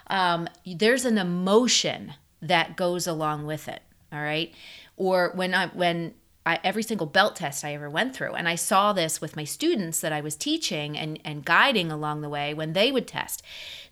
um, 0.09 0.49
there's 0.67 1.05
an 1.05 1.19
emotion 1.19 2.15
that 2.41 2.77
goes 2.77 3.07
along 3.07 3.47
with 3.47 3.69
it. 3.69 3.83
All 4.13 4.21
right. 4.21 4.53
Or 4.97 5.33
when 5.35 5.55
I 5.55 5.69
when 5.69 6.15
I, 6.45 6.59
every 6.65 6.83
single 6.83 7.07
belt 7.07 7.37
test 7.37 7.65
I 7.65 7.75
ever 7.75 7.89
went 7.89 8.17
through. 8.17 8.33
And 8.33 8.49
I 8.49 8.57
saw 8.57 8.93
this 8.93 9.21
with 9.21 9.37
my 9.37 9.45
students 9.45 10.01
that 10.01 10.13
I 10.13 10.21
was 10.21 10.35
teaching 10.35 10.99
and, 10.99 11.21
and 11.25 11.45
guiding 11.45 11.93
along 11.93 12.21
the 12.21 12.29
way 12.29 12.53
when 12.53 12.73
they 12.73 12.91
would 12.91 13.07
test. 13.07 13.43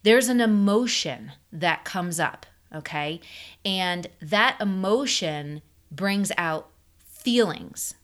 There's 0.03 0.29
an 0.29 0.41
emotion 0.41 1.33
that 1.53 1.85
comes 1.85 2.19
up 2.19 2.47
okay? 2.75 3.21
And 3.65 4.07
that 4.21 4.61
emotion 4.61 5.63
brings 5.91 6.33
out 6.37 6.69
feelings, 7.05 7.95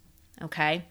okay? 0.43 0.85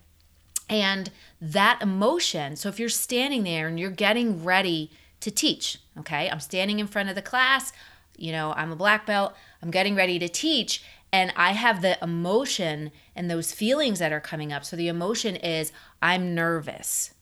And 0.70 1.12
that 1.40 1.82
emotion, 1.82 2.56
so 2.56 2.70
if 2.70 2.80
you're 2.80 2.90
standing 2.90 3.44
there 3.44 3.68
and 3.68 3.80
you're 3.80 3.92
getting 3.92 4.44
ready 4.44 4.92
to 5.20 5.30
teach, 5.30 5.78
okay? 6.00 6.30
I'm 6.30 6.40
standing 6.40 6.80
in 6.80 6.88
front 6.88 7.10
of 7.10 7.16
the 7.16 7.22
class, 7.22 7.72
You 8.18 8.32
know, 8.32 8.54
I'm 8.54 8.72
a 8.72 8.76
black 8.76 9.06
belt, 9.06 9.34
I'm 9.62 9.72
getting 9.72 9.96
ready 9.96 10.20
to 10.20 10.30
teach, 10.30 10.84
and 11.12 11.34
I 11.36 11.52
have 11.52 11.82
the 11.82 12.02
emotion 12.04 12.92
and 13.16 13.30
those 13.30 13.52
feelings 13.52 14.00
that 14.00 14.12
are 14.12 14.20
coming 14.20 14.52
up. 14.52 14.66
So 14.66 14.76
the 14.76 14.88
emotion 14.88 15.36
is 15.36 15.72
I'm 16.02 16.36
nervous. 16.36 17.14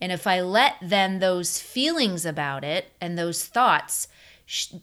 And 0.00 0.12
if 0.12 0.26
I 0.26 0.40
let 0.40 0.76
then 0.82 1.20
those 1.20 1.60
feelings 1.60 2.26
about 2.26 2.64
it 2.64 2.92
and 3.00 3.16
those 3.16 3.44
thoughts 3.44 4.08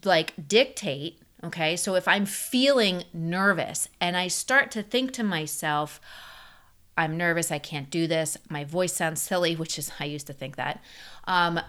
like 0.04 0.48
dictate, 0.48 1.22
okay? 1.44 1.76
So 1.76 1.96
if 1.96 2.08
I'm 2.08 2.26
feeling 2.26 3.04
nervous 3.14 3.88
and 4.00 4.18
I 4.18 4.28
start 4.28 4.72
to 4.72 4.84
think 4.84 5.12
to 5.14 5.24
myself, 5.24 6.00
I'm 6.98 7.18
nervous, 7.18 7.52
I 7.52 7.60
can't 7.60 7.90
do 7.90 8.08
this, 8.08 8.38
my 8.50 8.64
voice 8.64 8.94
sounds 8.94 9.22
silly, 9.22 9.56
which 9.56 9.80
is, 9.80 9.92
I 10.00 10.06
used 10.06 10.28
to 10.28 10.34
think 10.34 10.56
that. 10.58 10.84
Um, 11.26 11.60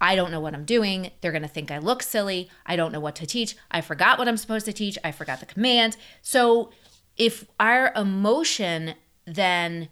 I 0.00 0.14
don't 0.14 0.30
know 0.30 0.40
what 0.40 0.54
I'm 0.54 0.64
doing. 0.64 1.10
They're 1.20 1.32
going 1.32 1.42
to 1.42 1.48
think 1.48 1.72
I 1.72 1.78
look 1.78 2.04
silly. 2.04 2.48
I 2.64 2.76
don't 2.76 2.92
know 2.92 3.00
what 3.00 3.16
to 3.16 3.26
teach. 3.26 3.56
I 3.70 3.80
forgot 3.80 4.16
what 4.16 4.28
I'm 4.28 4.36
supposed 4.36 4.66
to 4.66 4.72
teach. 4.72 4.96
I 5.02 5.10
forgot 5.10 5.40
the 5.40 5.46
command. 5.46 5.96
So 6.22 6.70
if 7.16 7.46
our 7.58 7.92
emotion 7.96 8.94
then 9.34 9.88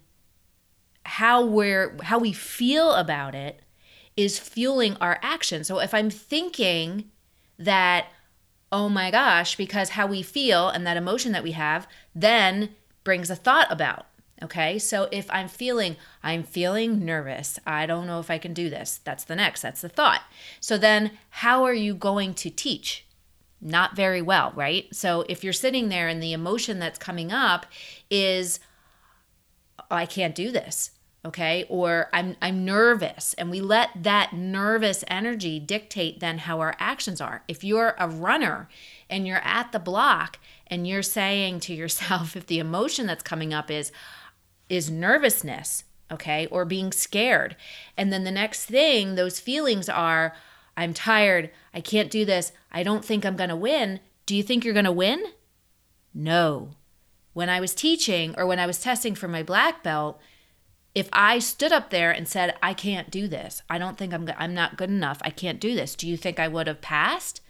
how 1.04 1.44
we're 1.44 1.96
how 2.02 2.18
we 2.18 2.32
feel 2.32 2.92
about 2.92 3.34
it 3.34 3.60
is 4.16 4.38
fueling 4.38 4.96
our 5.00 5.18
action. 5.22 5.62
So 5.62 5.78
if 5.78 5.92
I'm 5.92 6.10
thinking 6.10 7.10
that 7.58 8.06
oh 8.72 8.88
my 8.88 9.10
gosh, 9.10 9.56
because 9.56 9.90
how 9.90 10.06
we 10.06 10.22
feel 10.22 10.68
and 10.68 10.86
that 10.86 10.96
emotion 10.96 11.30
that 11.32 11.44
we 11.44 11.52
have 11.52 11.86
then 12.14 12.70
brings 13.04 13.30
a 13.30 13.36
thought 13.36 13.70
about 13.70 14.06
Okay, 14.42 14.78
so 14.78 15.08
if 15.10 15.30
I'm 15.30 15.48
feeling, 15.48 15.96
I'm 16.22 16.42
feeling 16.42 17.04
nervous, 17.04 17.58
I 17.66 17.86
don't 17.86 18.06
know 18.06 18.20
if 18.20 18.30
I 18.30 18.36
can 18.36 18.52
do 18.52 18.68
this. 18.68 19.00
That's 19.02 19.24
the 19.24 19.36
next, 19.36 19.62
that's 19.62 19.80
the 19.80 19.88
thought. 19.88 20.20
So 20.60 20.76
then, 20.76 21.12
how 21.30 21.64
are 21.64 21.74
you 21.74 21.94
going 21.94 22.34
to 22.34 22.50
teach? 22.50 23.06
Not 23.62 23.96
very 23.96 24.20
well, 24.20 24.52
right? 24.54 24.94
So 24.94 25.24
if 25.26 25.42
you're 25.42 25.54
sitting 25.54 25.88
there 25.88 26.06
and 26.08 26.22
the 26.22 26.34
emotion 26.34 26.78
that's 26.78 26.98
coming 26.98 27.32
up 27.32 27.64
is, 28.10 28.60
I 29.90 30.04
can't 30.04 30.34
do 30.34 30.52
this, 30.52 30.90
okay, 31.26 31.66
or 31.68 32.08
I'm 32.12 32.36
I'm 32.40 32.64
nervous, 32.64 33.34
and 33.34 33.50
we 33.50 33.60
let 33.60 33.90
that 34.02 34.32
nervous 34.32 35.04
energy 35.08 35.58
dictate 35.58 36.20
then 36.20 36.38
how 36.38 36.60
our 36.60 36.76
actions 36.78 37.20
are. 37.20 37.42
If 37.48 37.64
you're 37.64 37.96
a 37.98 38.08
runner 38.08 38.68
and 39.10 39.26
you're 39.26 39.44
at 39.44 39.72
the 39.72 39.80
block 39.80 40.38
and 40.68 40.86
you're 40.86 41.02
saying 41.02 41.60
to 41.60 41.74
yourself, 41.74 42.36
if 42.36 42.46
the 42.46 42.60
emotion 42.60 43.06
that's 43.06 43.22
coming 43.22 43.52
up 43.52 43.70
is, 43.70 43.90
is 44.68 44.90
nervousness, 44.90 45.84
okay, 46.10 46.46
or 46.46 46.64
being 46.64 46.92
scared. 46.92 47.56
And 47.96 48.12
then 48.12 48.24
the 48.24 48.30
next 48.30 48.66
thing, 48.66 49.16
those 49.16 49.40
feelings 49.40 49.88
are 49.88 50.32
I'm 50.76 50.94
tired, 50.94 51.50
I 51.74 51.80
can't 51.80 52.10
do 52.10 52.24
this, 52.24 52.52
I 52.70 52.82
don't 52.82 53.04
think 53.04 53.24
I'm 53.24 53.36
going 53.36 53.50
to 53.50 53.56
win. 53.56 54.00
Do 54.26 54.36
you 54.36 54.42
think 54.42 54.64
you're 54.64 54.74
going 54.74 54.84
to 54.84 54.92
win? 54.92 55.24
No. 56.14 56.70
When 57.32 57.48
I 57.48 57.60
was 57.60 57.74
teaching 57.74 58.34
or 58.38 58.46
when 58.46 58.58
I 58.58 58.66
was 58.66 58.80
testing 58.80 59.14
for 59.14 59.28
my 59.28 59.42
black 59.42 59.82
belt, 59.82 60.20
if 60.96 61.10
I 61.12 61.40
stood 61.40 61.72
up 61.72 61.90
there 61.90 62.10
and 62.10 62.26
said, 62.26 62.56
I 62.62 62.72
can't 62.72 63.10
do 63.10 63.28
this, 63.28 63.60
I 63.68 63.76
don't 63.76 63.98
think 63.98 64.14
I'm, 64.14 64.30
I'm 64.38 64.54
not 64.54 64.78
good 64.78 64.88
enough, 64.88 65.18
I 65.20 65.28
can't 65.28 65.60
do 65.60 65.74
this, 65.74 65.94
do 65.94 66.08
you 66.08 66.16
think 66.16 66.40
I 66.40 66.48
would 66.48 66.66
have 66.66 66.80
passed? 66.80 67.42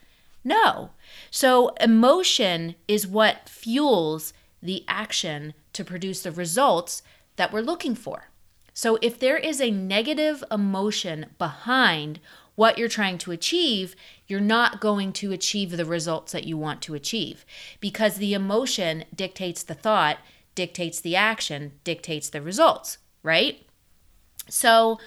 No. 0.43 0.91
So 1.31 1.69
emotion 1.81 2.75
is 2.89 3.07
what 3.07 3.49
fuels 3.49 4.33
the 4.61 4.85
action 4.89 5.55
to 5.75 5.85
produce 5.85 6.25
the 6.25 6.33
results 6.33 7.03
that 7.37 7.53
we're 7.53 7.61
looking 7.61 7.95
for. 7.95 8.31
So, 8.75 8.99
if 9.01 9.19
there 9.19 9.39
is 9.39 9.61
a 9.61 9.71
negative 9.71 10.45
emotion 10.51 11.27
behind 11.39 12.21
what 12.57 12.77
you're 12.77 12.89
trying 12.89 13.17
to 13.19 13.33
achieve, 13.33 13.97
you're 14.27 14.41
not 14.41 14.81
going 14.81 15.13
to 15.15 15.33
achieve 15.33 15.71
the 15.71 15.85
results 15.85 16.33
that 16.33 16.45
you 16.45 16.59
want 16.59 16.83
to 16.83 16.95
achieve 16.95 17.47
because 17.81 18.17
the 18.17 18.35
emotion 18.35 19.05
dictates 19.15 19.63
the 19.63 19.75
thought, 19.75 20.19
dictates 20.55 21.01
the 21.01 21.17
action, 21.17 21.73
dictates 21.85 22.29
the 22.29 22.43
results, 22.43 22.99
right? 23.27 23.61
So, 24.49 24.99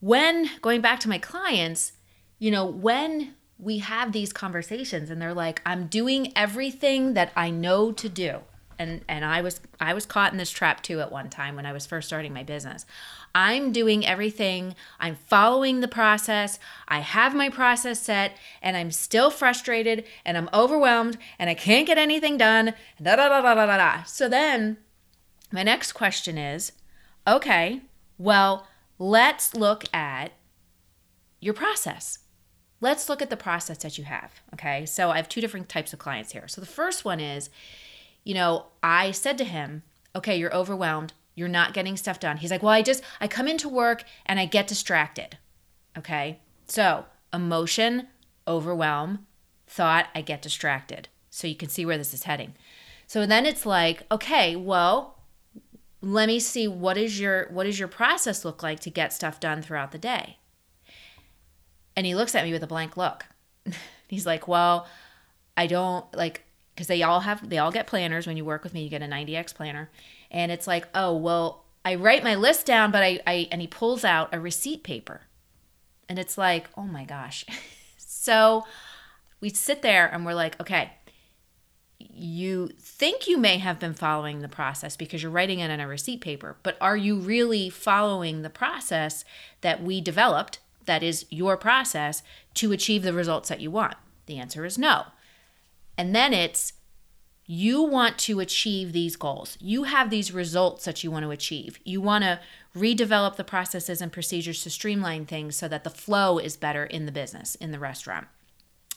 when 0.00 0.48
going 0.60 0.80
back 0.80 1.00
to 1.00 1.08
my 1.08 1.18
clients, 1.18 1.92
you 2.38 2.52
know, 2.52 2.64
when 2.64 3.34
we 3.58 3.78
have 3.78 4.12
these 4.12 4.32
conversations 4.32 5.10
and 5.10 5.20
they're 5.20 5.34
like, 5.34 5.60
I'm 5.66 5.86
doing 5.86 6.32
everything 6.36 7.14
that 7.14 7.32
I 7.34 7.50
know 7.50 7.90
to 7.90 8.08
do 8.08 8.42
and 8.78 9.04
and 9.08 9.24
I 9.24 9.40
was 9.42 9.60
I 9.80 9.94
was 9.94 10.06
caught 10.06 10.32
in 10.32 10.38
this 10.38 10.50
trap 10.50 10.82
too 10.82 11.00
at 11.00 11.10
one 11.10 11.28
time 11.28 11.56
when 11.56 11.66
I 11.66 11.72
was 11.72 11.86
first 11.86 12.08
starting 12.08 12.32
my 12.32 12.42
business. 12.42 12.86
I'm 13.34 13.72
doing 13.72 14.06
everything. 14.06 14.74
I'm 14.98 15.16
following 15.16 15.80
the 15.80 15.88
process. 15.88 16.58
I 16.86 17.00
have 17.00 17.34
my 17.34 17.50
process 17.50 18.00
set 18.00 18.36
and 18.62 18.76
I'm 18.76 18.90
still 18.90 19.30
frustrated 19.30 20.04
and 20.24 20.36
I'm 20.36 20.48
overwhelmed 20.54 21.18
and 21.38 21.50
I 21.50 21.54
can't 21.54 21.86
get 21.86 21.98
anything 21.98 22.36
done. 22.38 22.74
Da 23.02 23.16
da 23.16 23.28
da 23.28 23.42
da 23.42 23.54
da 23.54 23.76
da. 23.76 24.02
So 24.04 24.28
then 24.28 24.78
my 25.52 25.62
next 25.62 25.92
question 25.92 26.38
is, 26.38 26.72
okay, 27.28 27.82
well, 28.16 28.66
let's 28.98 29.54
look 29.54 29.84
at 29.94 30.32
your 31.40 31.54
process. 31.54 32.18
Let's 32.80 33.08
look 33.08 33.20
at 33.22 33.30
the 33.30 33.36
process 33.36 33.78
that 33.78 33.98
you 33.98 34.04
have. 34.04 34.32
Okay. 34.54 34.86
So 34.86 35.10
I 35.10 35.16
have 35.16 35.28
two 35.28 35.40
different 35.40 35.68
types 35.68 35.92
of 35.92 35.98
clients 35.98 36.32
here. 36.32 36.46
So 36.48 36.60
the 36.60 36.66
first 36.66 37.04
one 37.04 37.20
is 37.20 37.50
you 38.28 38.34
know, 38.34 38.66
I 38.82 39.12
said 39.12 39.38
to 39.38 39.44
him, 39.44 39.82
okay, 40.14 40.36
you're 40.36 40.54
overwhelmed. 40.54 41.14
You're 41.34 41.48
not 41.48 41.72
getting 41.72 41.96
stuff 41.96 42.20
done. 42.20 42.36
He's 42.36 42.50
like, 42.50 42.62
well, 42.62 42.74
I 42.74 42.82
just, 42.82 43.02
I 43.22 43.26
come 43.26 43.48
into 43.48 43.70
work 43.70 44.04
and 44.26 44.38
I 44.38 44.44
get 44.44 44.66
distracted. 44.66 45.38
Okay. 45.96 46.40
So 46.66 47.06
emotion, 47.32 48.08
overwhelm, 48.46 49.26
thought, 49.66 50.08
I 50.14 50.20
get 50.20 50.42
distracted. 50.42 51.08
So 51.30 51.46
you 51.46 51.54
can 51.54 51.70
see 51.70 51.86
where 51.86 51.96
this 51.96 52.12
is 52.12 52.24
heading. 52.24 52.52
So 53.06 53.24
then 53.24 53.46
it's 53.46 53.64
like, 53.64 54.02
okay, 54.12 54.56
well, 54.56 55.17
let 56.00 56.28
me 56.28 56.38
see 56.38 56.68
what 56.68 56.96
is 56.96 57.18
your 57.18 57.48
what 57.50 57.66
is 57.66 57.78
your 57.78 57.88
process 57.88 58.44
look 58.44 58.62
like 58.62 58.80
to 58.80 58.90
get 58.90 59.12
stuff 59.12 59.40
done 59.40 59.62
throughout 59.62 59.92
the 59.92 59.98
day? 59.98 60.36
And 61.96 62.06
he 62.06 62.14
looks 62.14 62.34
at 62.34 62.44
me 62.44 62.52
with 62.52 62.62
a 62.62 62.68
blank 62.68 62.96
look. 62.96 63.26
He's 64.08 64.26
like 64.26 64.46
well 64.48 64.86
i 65.56 65.66
don't 65.66 66.04
like 66.14 66.44
because 66.74 66.86
they 66.86 67.02
all 67.02 67.20
have 67.20 67.48
they 67.48 67.58
all 67.58 67.72
get 67.72 67.86
planners. 67.86 68.26
When 68.26 68.36
you 68.36 68.44
work 68.44 68.62
with 68.62 68.74
me 68.74 68.82
you 68.82 68.90
get 68.90 69.02
a 69.02 69.06
90x 69.06 69.54
planner. 69.54 69.90
And 70.30 70.52
it's 70.52 70.66
like 70.66 70.86
oh 70.94 71.16
well 71.16 71.64
i 71.84 71.94
write 71.94 72.22
my 72.22 72.36
list 72.36 72.66
down 72.66 72.90
but 72.90 73.02
i, 73.02 73.18
I 73.26 73.48
and 73.50 73.60
he 73.60 73.66
pulls 73.66 74.04
out 74.04 74.32
a 74.32 74.40
receipt 74.40 74.84
paper. 74.84 75.22
And 76.08 76.18
it's 76.18 76.38
like 76.38 76.68
oh 76.76 76.84
my 76.84 77.04
gosh. 77.04 77.44
So 78.10 78.64
we 79.40 79.48
sit 79.48 79.80
there 79.80 80.06
and 80.06 80.26
we're 80.26 80.34
like 80.34 80.60
okay 80.60 80.92
you 81.98 82.68
think 82.78 83.26
you 83.26 83.36
may 83.36 83.58
have 83.58 83.78
been 83.78 83.94
following 83.94 84.40
the 84.40 84.48
process 84.48 84.96
because 84.96 85.22
you're 85.22 85.32
writing 85.32 85.58
it 85.58 85.70
on 85.70 85.80
a 85.80 85.88
receipt 85.88 86.20
paper 86.20 86.56
but 86.62 86.76
are 86.80 86.96
you 86.96 87.18
really 87.18 87.68
following 87.68 88.42
the 88.42 88.50
process 88.50 89.24
that 89.62 89.82
we 89.82 90.00
developed 90.00 90.60
that 90.84 91.02
is 91.02 91.26
your 91.28 91.56
process 91.56 92.22
to 92.54 92.72
achieve 92.72 93.02
the 93.02 93.12
results 93.12 93.48
that 93.48 93.60
you 93.60 93.70
want 93.70 93.96
the 94.26 94.38
answer 94.38 94.64
is 94.64 94.78
no 94.78 95.06
and 95.96 96.14
then 96.14 96.32
it's 96.32 96.74
you 97.50 97.82
want 97.82 98.18
to 98.18 98.40
achieve 98.40 98.92
these 98.92 99.16
goals. 99.16 99.56
You 99.58 99.84
have 99.84 100.10
these 100.10 100.32
results 100.32 100.84
that 100.84 101.02
you 101.02 101.10
want 101.10 101.24
to 101.24 101.30
achieve. 101.30 101.80
You 101.82 102.02
want 102.02 102.22
to 102.24 102.40
redevelop 102.76 103.36
the 103.36 103.42
processes 103.42 104.02
and 104.02 104.12
procedures 104.12 104.62
to 104.64 104.70
streamline 104.70 105.24
things 105.24 105.56
so 105.56 105.66
that 105.66 105.82
the 105.82 105.90
flow 105.90 106.36
is 106.36 106.58
better 106.58 106.84
in 106.84 107.06
the 107.06 107.12
business, 107.12 107.54
in 107.54 107.72
the 107.72 107.78
restaurant. 107.78 108.26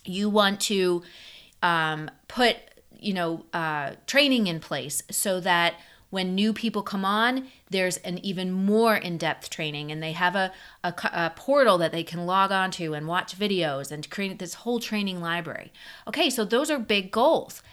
You 0.03 0.29
want 0.29 0.59
to 0.61 1.01
um, 1.63 2.11
put, 2.27 2.57
you 3.01 3.13
know, 3.13 3.45
uh, 3.51 3.91
training 4.07 4.47
in 4.47 4.59
place 4.59 5.03
so 5.09 5.39
that 5.41 5.73
when 6.11 6.35
new 6.35 6.53
people 6.53 6.83
come 6.83 7.05
on, 7.05 7.47
there's 7.69 7.97
an 7.97 8.19
even 8.23 8.51
more 8.51 8.95
in 8.95 9.17
depth 9.17 9.49
training, 9.49 9.91
and 9.91 10.03
they 10.03 10.11
have 10.11 10.35
a, 10.35 10.51
a, 10.83 10.93
a, 11.13 11.33
portal 11.35 11.77
that 11.77 11.93
they 11.93 12.03
can 12.03 12.25
log 12.25 12.51
onto 12.51 12.93
and 12.93 13.07
watch 13.07 13.39
videos 13.39 13.91
and 13.91 14.09
create 14.09 14.37
this 14.37 14.55
whole 14.55 14.79
training 14.79 15.21
library. 15.21 15.71
Okay, 16.07 16.29
so 16.29 16.43
those 16.43 16.69
are 16.69 16.77
big 16.77 17.11
goals. 17.11 17.63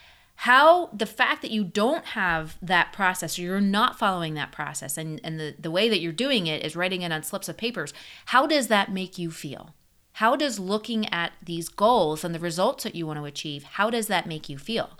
How 0.42 0.86
the 0.92 1.04
fact 1.04 1.42
that 1.42 1.50
you 1.50 1.64
don't 1.64 2.04
have 2.06 2.56
that 2.62 2.92
process 2.92 3.38
or 3.38 3.42
you're 3.42 3.60
not 3.60 3.98
following 3.98 4.34
that 4.34 4.52
process 4.52 4.96
and, 4.96 5.20
and 5.24 5.40
the, 5.40 5.56
the 5.58 5.70
way 5.70 5.88
that 5.88 5.98
you're 5.98 6.12
doing 6.12 6.46
it 6.46 6.64
is 6.64 6.76
writing 6.76 7.02
it 7.02 7.10
on 7.10 7.24
slips 7.24 7.48
of 7.48 7.56
papers, 7.56 7.92
how 8.26 8.46
does 8.46 8.68
that 8.68 8.92
make 8.92 9.18
you 9.18 9.32
feel? 9.32 9.74
How 10.12 10.36
does 10.36 10.60
looking 10.60 11.12
at 11.12 11.32
these 11.44 11.68
goals 11.68 12.22
and 12.22 12.32
the 12.32 12.38
results 12.38 12.84
that 12.84 12.94
you 12.94 13.04
want 13.04 13.18
to 13.18 13.24
achieve, 13.24 13.64
how 13.64 13.90
does 13.90 14.06
that 14.06 14.28
make 14.28 14.48
you 14.48 14.58
feel? 14.58 14.98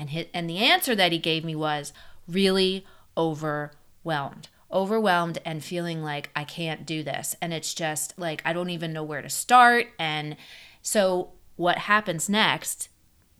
And, 0.00 0.10
his, 0.10 0.26
and 0.34 0.50
the 0.50 0.58
answer 0.58 0.96
that 0.96 1.12
he 1.12 1.18
gave 1.18 1.44
me 1.44 1.54
was, 1.54 1.92
really 2.26 2.84
overwhelmed 3.16 4.48
overwhelmed 4.72 5.38
and 5.44 5.64
feeling 5.64 6.02
like 6.02 6.30
I 6.36 6.44
can't 6.44 6.86
do 6.86 7.02
this. 7.02 7.34
And 7.42 7.52
it's 7.52 7.74
just 7.74 8.16
like, 8.18 8.40
I 8.44 8.52
don't 8.52 8.70
even 8.70 8.92
know 8.92 9.02
where 9.02 9.22
to 9.22 9.28
start. 9.28 9.88
And 9.98 10.36
so, 10.80 11.32
what 11.56 11.78
happens 11.78 12.28
next? 12.28 12.88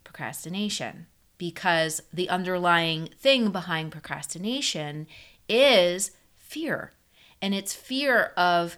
Procrastination. 0.05 1.07
Because 1.39 2.03
the 2.13 2.29
underlying 2.29 3.11
thing 3.19 3.51
behind 3.51 3.93
procrastination 3.93 5.07
is 5.49 6.11
fear. 6.37 6.93
And 7.41 7.55
it's 7.55 7.75
fear 7.75 8.33
of 8.37 8.77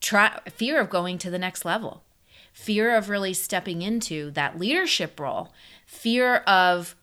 try 0.00 0.38
fear 0.50 0.80
of 0.80 0.90
going 0.90 1.18
to 1.18 1.30
the 1.30 1.38
next 1.38 1.64
level. 1.64 2.04
fear 2.52 2.94
of 2.94 3.08
really 3.08 3.32
stepping 3.32 3.82
into 3.82 4.30
that 4.32 4.58
leadership 4.58 5.18
role, 5.18 5.52
fear 5.92 6.36
of, 6.48 6.96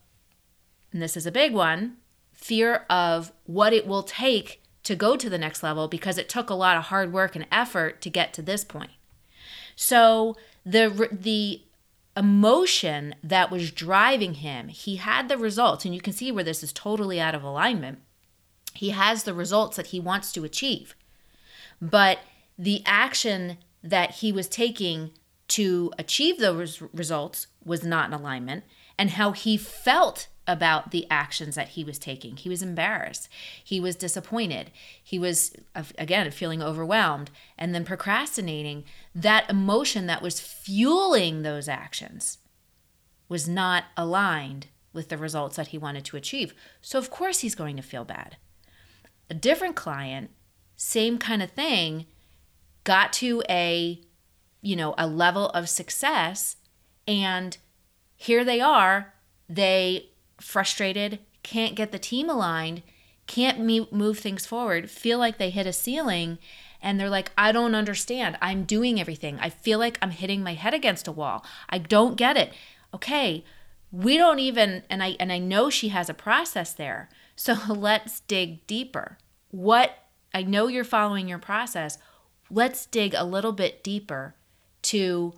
and 0.92 1.00
this 1.00 1.16
is 1.16 1.24
a 1.24 1.32
big 1.32 1.54
one, 1.54 1.96
fear 2.32 2.84
of 2.90 3.32
what 3.44 3.72
it 3.72 3.86
will 3.86 4.02
take 4.02 4.62
to 4.82 4.96
go 4.96 5.16
to 5.16 5.30
the 5.30 5.38
next 5.38 5.62
level 5.62 5.88
because 5.88 6.18
it 6.18 6.28
took 6.28 6.50
a 6.50 6.54
lot 6.54 6.76
of 6.76 6.84
hard 6.84 7.12
work 7.12 7.36
and 7.36 7.46
effort 7.52 8.02
to 8.02 8.10
get 8.10 8.34
to 8.34 8.42
this 8.42 8.64
point. 8.64 8.90
So 9.76 10.36
the 10.66 11.08
the 11.12 11.62
emotion 12.16 13.14
that 13.22 13.50
was 13.50 13.70
driving 13.70 14.34
him, 14.34 14.68
he 14.68 14.96
had 14.96 15.28
the 15.28 15.38
results 15.38 15.84
and 15.84 15.94
you 15.94 16.00
can 16.00 16.12
see 16.12 16.32
where 16.32 16.44
this 16.44 16.62
is 16.62 16.72
totally 16.72 17.20
out 17.20 17.34
of 17.34 17.44
alignment. 17.44 18.00
He 18.74 18.90
has 18.90 19.22
the 19.22 19.32
results 19.32 19.76
that 19.76 19.88
he 19.88 20.00
wants 20.00 20.32
to 20.32 20.44
achieve. 20.44 20.94
But 21.80 22.18
the 22.58 22.82
action 22.84 23.58
that 23.82 24.16
he 24.16 24.32
was 24.32 24.48
taking 24.48 25.12
to 25.48 25.92
achieve 25.98 26.38
those 26.38 26.82
results 26.92 27.46
was 27.64 27.84
not 27.84 28.08
in 28.08 28.12
alignment 28.12 28.64
and 29.00 29.12
how 29.12 29.32
he 29.32 29.56
felt 29.56 30.28
about 30.46 30.90
the 30.90 31.06
actions 31.10 31.54
that 31.54 31.70
he 31.70 31.82
was 31.82 31.98
taking. 31.98 32.36
He 32.36 32.50
was 32.50 32.60
embarrassed. 32.60 33.30
He 33.64 33.80
was 33.80 33.96
disappointed. 33.96 34.70
He 35.02 35.18
was, 35.18 35.52
uh, 35.74 35.84
again, 35.96 36.30
feeling 36.30 36.62
overwhelmed 36.62 37.30
and 37.56 37.74
then 37.74 37.86
procrastinating. 37.86 38.84
That 39.14 39.48
emotion 39.48 40.06
that 40.06 40.20
was 40.20 40.38
fueling 40.38 41.40
those 41.40 41.66
actions 41.66 42.36
was 43.26 43.48
not 43.48 43.84
aligned 43.96 44.66
with 44.92 45.08
the 45.08 45.16
results 45.16 45.56
that 45.56 45.68
he 45.68 45.78
wanted 45.78 46.04
to 46.04 46.18
achieve. 46.18 46.52
So, 46.82 46.98
of 46.98 47.08
course, 47.08 47.38
he's 47.38 47.54
going 47.54 47.76
to 47.76 47.82
feel 47.82 48.04
bad. 48.04 48.36
A 49.30 49.34
different 49.34 49.76
client, 49.76 50.30
same 50.76 51.16
kind 51.16 51.42
of 51.42 51.52
thing, 51.52 52.04
got 52.84 53.14
to 53.14 53.42
a 53.48 54.02
you 54.60 54.76
know 54.76 54.94
a 54.98 55.06
level 55.06 55.48
of 55.50 55.70
success 55.70 56.56
and 57.08 57.56
here 58.20 58.44
they 58.44 58.60
are 58.60 59.14
they 59.50 60.10
frustrated, 60.40 61.18
can't 61.42 61.74
get 61.74 61.90
the 61.90 61.98
team 61.98 62.30
aligned, 62.30 62.82
can't 63.26 63.58
move 63.92 64.18
things 64.18 64.46
forward, 64.46 64.88
feel 64.88 65.18
like 65.18 65.38
they 65.38 65.50
hit 65.50 65.66
a 65.66 65.72
ceiling, 65.72 66.38
and 66.80 66.98
they're 66.98 67.10
like, 67.10 67.32
I 67.36 67.50
don't 67.52 67.74
understand. 67.74 68.38
I'm 68.40 68.64
doing 68.64 69.00
everything. 69.00 69.38
I 69.40 69.50
feel 69.50 69.78
like 69.78 69.98
I'm 70.00 70.12
hitting 70.12 70.42
my 70.42 70.54
head 70.54 70.72
against 70.72 71.08
a 71.08 71.12
wall. 71.12 71.44
I 71.68 71.78
don't 71.78 72.16
get 72.16 72.36
it. 72.36 72.52
Okay, 72.94 73.44
we 73.92 74.16
don't 74.16 74.38
even 74.38 74.84
and 74.88 75.02
I 75.02 75.16
and 75.18 75.32
I 75.32 75.38
know 75.38 75.68
she 75.68 75.88
has 75.88 76.08
a 76.08 76.14
process 76.14 76.72
there. 76.72 77.08
So 77.34 77.56
let's 77.68 78.20
dig 78.20 78.66
deeper. 78.66 79.18
What 79.50 79.98
I 80.32 80.44
know 80.44 80.68
you're 80.68 80.84
following 80.84 81.28
your 81.28 81.38
process. 81.38 81.98
Let's 82.50 82.86
dig 82.86 83.14
a 83.14 83.24
little 83.24 83.52
bit 83.52 83.82
deeper 83.82 84.36
to 84.82 85.34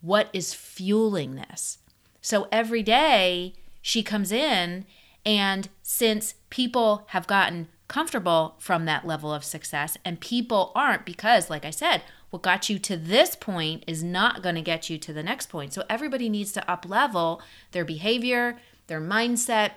what 0.00 0.28
is 0.32 0.54
fueling 0.54 1.34
this. 1.34 1.78
So 2.20 2.48
every 2.50 2.82
day 2.82 3.54
she 3.82 4.02
comes 4.02 4.32
in, 4.32 4.86
and 5.24 5.68
since 5.82 6.34
people 6.50 7.04
have 7.08 7.26
gotten 7.26 7.68
comfortable 7.88 8.54
from 8.58 8.84
that 8.84 9.06
level 9.06 9.32
of 9.32 9.44
success 9.44 9.96
and 10.04 10.20
people 10.20 10.72
aren't, 10.74 11.04
because, 11.04 11.50
like 11.50 11.64
I 11.64 11.70
said, 11.70 12.02
what 12.30 12.42
got 12.42 12.70
you 12.70 12.78
to 12.78 12.96
this 12.96 13.34
point 13.34 13.82
is 13.86 14.04
not 14.04 14.42
going 14.42 14.54
to 14.54 14.60
get 14.60 14.88
you 14.88 14.96
to 14.98 15.12
the 15.12 15.22
next 15.22 15.48
point. 15.48 15.72
So 15.72 15.82
everybody 15.90 16.28
needs 16.28 16.52
to 16.52 16.70
up 16.70 16.88
level 16.88 17.42
their 17.72 17.84
behavior, 17.84 18.58
their 18.86 19.00
mindset, 19.00 19.72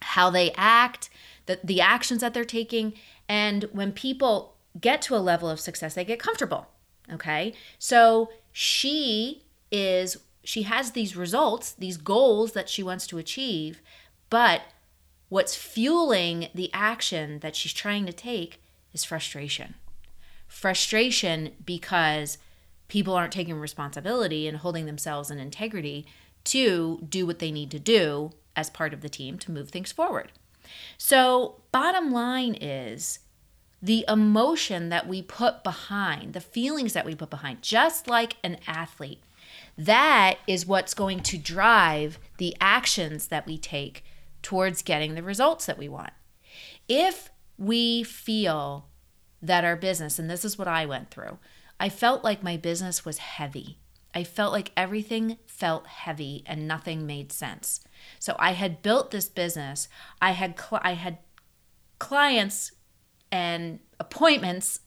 how 0.00 0.28
they 0.30 0.52
act, 0.56 1.08
the, 1.46 1.58
the 1.64 1.80
actions 1.80 2.20
that 2.20 2.34
they're 2.34 2.44
taking. 2.44 2.92
And 3.28 3.64
when 3.72 3.92
people 3.92 4.56
get 4.78 5.00
to 5.02 5.16
a 5.16 5.18
level 5.18 5.48
of 5.48 5.58
success, 5.58 5.94
they 5.94 6.04
get 6.04 6.18
comfortable. 6.18 6.66
Okay. 7.10 7.54
So 7.78 8.30
she 8.52 9.44
is 9.72 10.18
she 10.42 10.62
has 10.62 10.92
these 10.92 11.16
results, 11.16 11.72
these 11.72 11.96
goals 11.96 12.52
that 12.52 12.68
she 12.68 12.82
wants 12.82 13.06
to 13.08 13.18
achieve, 13.18 13.80
but 14.30 14.62
what's 15.28 15.54
fueling 15.54 16.48
the 16.54 16.70
action 16.72 17.40
that 17.40 17.54
she's 17.54 17.72
trying 17.72 18.06
to 18.06 18.12
take 18.12 18.62
is 18.92 19.04
frustration. 19.04 19.74
Frustration 20.48 21.52
because 21.64 22.38
people 22.88 23.14
aren't 23.14 23.32
taking 23.32 23.58
responsibility 23.58 24.48
and 24.48 24.58
holding 24.58 24.86
themselves 24.86 25.30
in 25.30 25.38
integrity 25.38 26.06
to 26.44 27.06
do 27.08 27.26
what 27.26 27.38
they 27.38 27.52
need 27.52 27.70
to 27.70 27.78
do 27.78 28.32
as 28.56 28.70
part 28.70 28.92
of 28.92 29.00
the 29.00 29.08
team 29.08 29.38
to 29.38 29.52
move 29.52 29.70
things 29.70 29.92
forward. 29.92 30.32
So, 30.98 31.60
bottom 31.72 32.12
line 32.12 32.54
is 32.54 33.20
the 33.82 34.04
emotion 34.08 34.88
that 34.90 35.06
we 35.06 35.22
put 35.22 35.64
behind, 35.64 36.32
the 36.32 36.40
feelings 36.40 36.92
that 36.92 37.06
we 37.06 37.14
put 37.14 37.30
behind, 37.30 37.62
just 37.62 38.08
like 38.08 38.36
an 38.42 38.58
athlete 38.66 39.20
that 39.80 40.38
is 40.46 40.66
what's 40.66 40.92
going 40.92 41.20
to 41.20 41.38
drive 41.38 42.18
the 42.36 42.54
actions 42.60 43.28
that 43.28 43.46
we 43.46 43.56
take 43.56 44.04
towards 44.42 44.82
getting 44.82 45.14
the 45.14 45.22
results 45.22 45.64
that 45.66 45.78
we 45.78 45.88
want. 45.88 46.12
If 46.86 47.30
we 47.56 48.02
feel 48.02 48.88
that 49.40 49.64
our 49.64 49.76
business, 49.76 50.18
and 50.18 50.28
this 50.28 50.44
is 50.44 50.58
what 50.58 50.68
I 50.68 50.84
went 50.84 51.10
through, 51.10 51.38
I 51.78 51.88
felt 51.88 52.22
like 52.22 52.42
my 52.42 52.58
business 52.58 53.06
was 53.06 53.18
heavy. 53.18 53.78
I 54.14 54.22
felt 54.22 54.52
like 54.52 54.72
everything 54.76 55.38
felt 55.46 55.86
heavy 55.86 56.42
and 56.44 56.68
nothing 56.68 57.06
made 57.06 57.32
sense. 57.32 57.80
So 58.18 58.36
I 58.38 58.52
had 58.52 58.82
built 58.82 59.10
this 59.10 59.30
business. 59.30 59.88
I 60.20 60.32
had 60.32 60.60
cl- 60.60 60.82
I 60.84 60.92
had 60.92 61.18
clients 61.98 62.72
and 63.32 63.78
appointments 63.98 64.80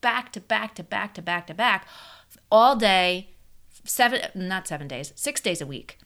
back 0.00 0.32
to 0.32 0.40
back 0.40 0.74
to 0.76 0.82
back 0.82 1.12
to 1.14 1.22
back 1.22 1.48
to 1.48 1.54
back 1.54 1.86
all 2.50 2.76
day 2.76 3.34
seven, 3.88 4.20
not 4.34 4.68
seven 4.68 4.88
days, 4.88 5.12
six 5.16 5.40
days 5.40 5.60
a 5.60 5.66
week. 5.66 5.98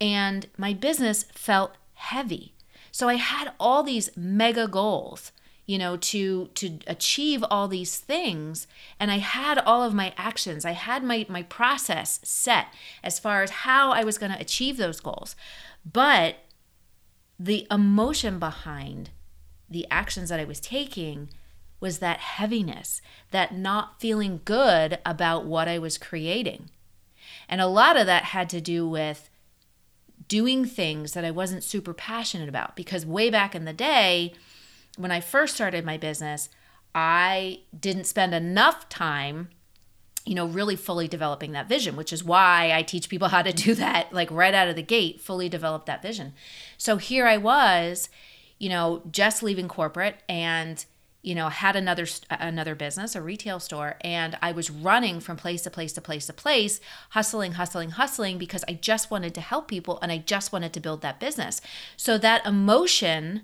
And 0.00 0.46
my 0.56 0.72
business 0.72 1.24
felt 1.32 1.76
heavy. 1.94 2.54
So 2.92 3.08
I 3.08 3.14
had 3.14 3.52
all 3.58 3.82
these 3.82 4.10
mega 4.16 4.68
goals, 4.68 5.32
you 5.66 5.78
know, 5.78 5.96
to 5.96 6.46
to 6.54 6.78
achieve 6.86 7.44
all 7.50 7.68
these 7.68 7.98
things. 7.98 8.66
And 8.98 9.10
I 9.10 9.18
had 9.18 9.58
all 9.58 9.82
of 9.82 9.94
my 9.94 10.14
actions. 10.16 10.64
I 10.64 10.72
had 10.72 11.02
my 11.02 11.26
my 11.28 11.42
process 11.44 12.20
set 12.22 12.66
as 13.02 13.18
far 13.18 13.42
as 13.42 13.50
how 13.50 13.92
I 13.92 14.04
was 14.04 14.18
going 14.18 14.32
to 14.32 14.40
achieve 14.40 14.76
those 14.76 15.00
goals. 15.00 15.36
But 15.90 16.36
the 17.38 17.66
emotion 17.70 18.38
behind 18.38 19.10
the 19.70 19.86
actions 19.90 20.28
that 20.30 20.40
I 20.40 20.44
was 20.44 20.60
taking 20.60 21.30
was 21.80 21.98
that 21.98 22.18
heaviness, 22.18 23.00
that 23.30 23.54
not 23.54 24.00
feeling 24.00 24.40
good 24.44 24.98
about 25.06 25.44
what 25.44 25.68
I 25.68 25.78
was 25.78 25.98
creating. 25.98 26.70
And 27.48 27.60
a 27.60 27.66
lot 27.66 27.96
of 27.96 28.06
that 28.06 28.24
had 28.24 28.48
to 28.50 28.60
do 28.60 28.88
with 28.88 29.30
doing 30.28 30.64
things 30.64 31.12
that 31.12 31.24
I 31.24 31.30
wasn't 31.30 31.64
super 31.64 31.94
passionate 31.94 32.48
about. 32.48 32.76
Because 32.76 33.06
way 33.06 33.30
back 33.30 33.54
in 33.54 33.64
the 33.64 33.72
day, 33.72 34.34
when 34.96 35.10
I 35.10 35.20
first 35.20 35.54
started 35.54 35.84
my 35.84 35.96
business, 35.96 36.48
I 36.94 37.60
didn't 37.78 38.04
spend 38.04 38.34
enough 38.34 38.88
time 38.88 39.48
you 40.24 40.34
know 40.34 40.46
really 40.46 40.76
fully 40.76 41.08
developing 41.08 41.52
that 41.52 41.68
vision 41.68 41.96
which 41.96 42.12
is 42.12 42.22
why 42.22 42.70
i 42.74 42.82
teach 42.82 43.08
people 43.08 43.28
how 43.36 43.40
to 43.40 43.52
do 43.52 43.74
that 43.74 44.12
like 44.12 44.30
right 44.30 44.52
out 44.52 44.68
of 44.68 44.76
the 44.76 44.82
gate 44.82 45.20
fully 45.20 45.48
develop 45.48 45.86
that 45.86 46.02
vision. 46.02 46.34
So 46.76 46.98
here 46.98 47.26
i 47.26 47.38
was 47.38 48.10
you 48.58 48.68
know 48.68 49.02
just 49.10 49.42
leaving 49.42 49.68
corporate 49.68 50.22
and 50.28 50.84
you 51.22 51.34
know 51.34 51.48
had 51.48 51.76
another 51.76 52.06
another 52.30 52.74
business 52.74 53.14
a 53.14 53.22
retail 53.22 53.58
store 53.58 53.96
and 54.02 54.38
i 54.40 54.52
was 54.52 54.70
running 54.70 55.20
from 55.20 55.36
place 55.36 55.62
to 55.62 55.70
place 55.70 55.92
to 55.92 56.00
place 56.00 56.26
to 56.26 56.32
place 56.32 56.80
hustling 57.10 57.52
hustling 57.52 57.90
hustling 57.90 58.38
because 58.38 58.64
i 58.68 58.72
just 58.72 59.10
wanted 59.10 59.34
to 59.34 59.40
help 59.40 59.68
people 59.68 59.98
and 60.00 60.12
i 60.12 60.18
just 60.18 60.52
wanted 60.52 60.72
to 60.72 60.80
build 60.80 61.02
that 61.02 61.20
business. 61.20 61.60
So 61.96 62.18
that 62.18 62.46
emotion 62.46 63.42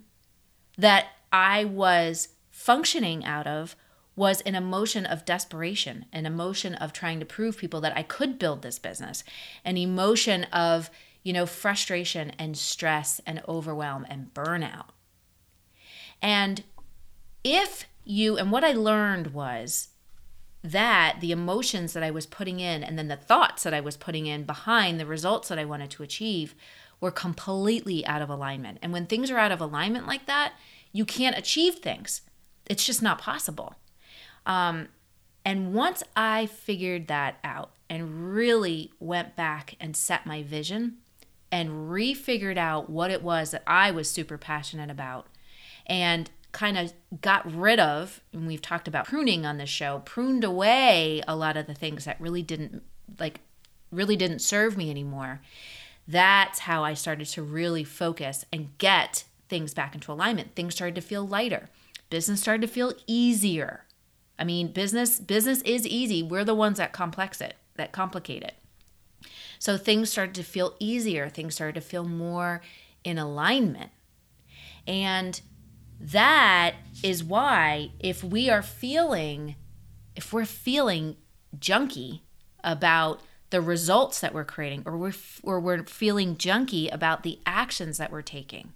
that 0.79 1.07
i 1.33 1.65
was 1.65 2.29
functioning 2.51 3.25
out 3.25 3.47
of 3.47 3.77
was 4.17 4.41
an 4.43 4.55
emotion 4.55 5.05
of 5.05 5.25
desperation 5.25 6.07
an 6.13 6.27
emotion 6.27 6.75
of 6.77 6.93
trying 6.93 7.19
to 7.19 7.27
prove 7.27 7.59
people 7.59 7.81
that 7.81 7.97
i 7.97 8.03
could 8.03 8.39
build 8.39 8.63
this 8.63 8.79
business 8.79 9.25
an 9.65 9.77
emotion 9.77 10.45
of 10.45 10.91
you 11.25 11.33
know 11.33 11.47
frustration 11.47 12.31
and 12.39 12.57
stress 12.57 13.21
and 13.27 13.43
overwhelm 13.49 14.07
and 14.09 14.33
burnout. 14.33 14.91
And 16.23 16.63
if 17.45 17.87
you, 18.05 18.37
and 18.37 18.51
what 18.51 18.65
I 18.65 18.73
learned 18.73 19.29
was 19.29 19.89
that 20.63 21.19
the 21.21 21.31
emotions 21.31 21.93
that 21.93 22.03
I 22.03 22.11
was 22.11 22.25
putting 22.25 22.59
in 22.59 22.83
and 22.83 22.99
then 22.99 23.09
the 23.09 23.17
thoughts 23.17 23.63
that 23.65 23.75
I 23.75 23.81
was 23.81 23.99
putting 23.99 24.27
in 24.27 24.45
behind 24.45 24.99
the 24.99 25.07
results 25.07 25.49
that 25.49 25.59
I 25.59 25.65
wanted 25.67 25.91
to 25.91 26.03
achieve 26.03 26.55
were 27.01 27.11
completely 27.11 28.05
out 28.07 28.23
of 28.23 28.31
alignment. 28.31 28.79
And 28.81 28.91
when 28.93 29.05
things 29.05 29.31
are 29.31 29.37
out 29.37 29.53
of 29.53 29.61
alignment 29.61 30.07
like 30.07 30.25
that, 30.25 30.55
you 30.91 31.05
can't 31.05 31.37
achieve 31.37 31.77
things. 31.77 32.23
It's 32.67 32.87
just 32.87 33.03
not 33.03 33.19
possible. 33.21 33.75
Um, 34.47 34.89
and 35.45 35.75
once 35.75 36.03
I 36.17 36.47
figured 36.47 37.09
that 37.09 37.39
out 37.45 37.73
and 37.91 38.33
really 38.33 38.93
went 38.99 39.37
back 39.37 39.75
and 39.79 39.95
set 39.95 40.25
my 40.25 40.43
vision 40.43 40.97
and 41.53 41.91
refigured 41.91 42.57
out 42.57 42.89
what 42.89 43.11
it 43.11 43.23
was 43.23 43.51
that 43.51 43.63
I 43.67 43.91
was 43.91 44.11
super 44.11 44.39
passionate 44.39 44.91
about 44.91 45.27
and 45.87 46.31
kind 46.55 46.79
of 46.79 46.95
got 47.21 47.53
rid 47.53 47.79
of, 47.79 48.23
and 48.33 48.47
we've 48.47 48.62
talked 48.62 48.88
about 48.88 49.07
pruning 49.07 49.45
on 49.45 49.59
this 49.59 49.69
show, 49.69 50.01
pruned 50.07 50.45
away 50.45 51.23
a 51.29 51.37
lot 51.37 51.59
of 51.59 51.67
the 51.67 51.75
things 51.75 52.07
that 52.07 52.19
really 52.19 52.43
didn't 52.43 52.83
like 53.19 53.40
really 53.90 54.17
didn't 54.17 54.38
serve 54.38 54.77
me 54.77 54.90
anymore. 54.90 55.43
That's 56.09 56.61
how 56.61 56.83
I 56.85 56.95
started 56.95 57.27
to 57.29 57.43
really 57.43 57.85
focus 57.85 58.45
and 58.53 58.77
get 58.79 59.25
things 59.49 59.75
back 59.75 59.95
into 59.95 60.12
alignment. 60.12 60.55
Things 60.55 60.75
started 60.75 60.95
to 60.95 61.01
feel 61.01 61.27
lighter. 61.27 61.69
Business 62.09 62.40
started 62.40 62.62
to 62.62 62.73
feel 62.73 62.95
easier. 63.07 63.85
I 64.38 64.45
mean, 64.45 64.73
business 64.73 65.21
business 65.21 65.61
is 65.62 65.87
easy. 65.87 66.23
We're 66.23 66.45
the 66.45 66.55
ones 66.55 66.79
that 66.79 66.93
complex 66.93 67.40
it, 67.40 67.55
that 67.77 67.93
complicate 67.93 68.43
it. 68.43 68.55
So 69.59 69.77
things 69.77 70.11
started 70.11 70.35
to 70.37 70.43
feel 70.43 70.75
easier. 70.79 71.29
Things 71.29 71.55
started 71.55 71.75
to 71.75 71.81
feel 71.81 72.05
more 72.05 72.62
in 73.03 73.19
alignment. 73.19 73.90
And 74.87 75.40
that 76.01 76.75
is 77.03 77.23
why 77.25 77.91
if 78.01 78.23
we 78.23 78.51
are 78.51 78.63
feeling 78.63 79.57
if 80.17 80.33
we're 80.33 80.45
feeling 80.45 81.17
junky 81.59 82.21
about 82.63 83.21
the 83.51 83.61
results 83.61 84.21
that 84.21 84.35
we're 84.35 84.45
creating 84.45 84.83
or 84.85 84.97
we're 84.97 85.15
or 85.43 85.61
we're 85.61 85.85
feeling 85.85 86.37
junky 86.37 86.93
about 86.93 87.23
the 87.23 87.39
actions 87.47 87.99
that 87.99 88.11
we're 88.11 88.23
taking 88.23 88.73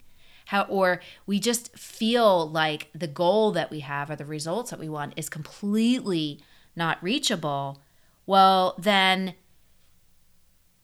how 0.46 0.62
or 0.62 1.00
we 1.26 1.38
just 1.40 1.76
feel 1.76 2.48
like 2.48 2.88
the 2.94 3.06
goal 3.06 3.50
that 3.50 3.70
we 3.70 3.80
have 3.80 4.10
or 4.10 4.16
the 4.16 4.24
results 4.24 4.70
that 4.70 4.78
we 4.78 4.88
want 4.88 5.12
is 5.16 5.28
completely 5.28 6.40
not 6.76 7.02
reachable 7.02 7.82
well 8.26 8.74
then 8.78 9.34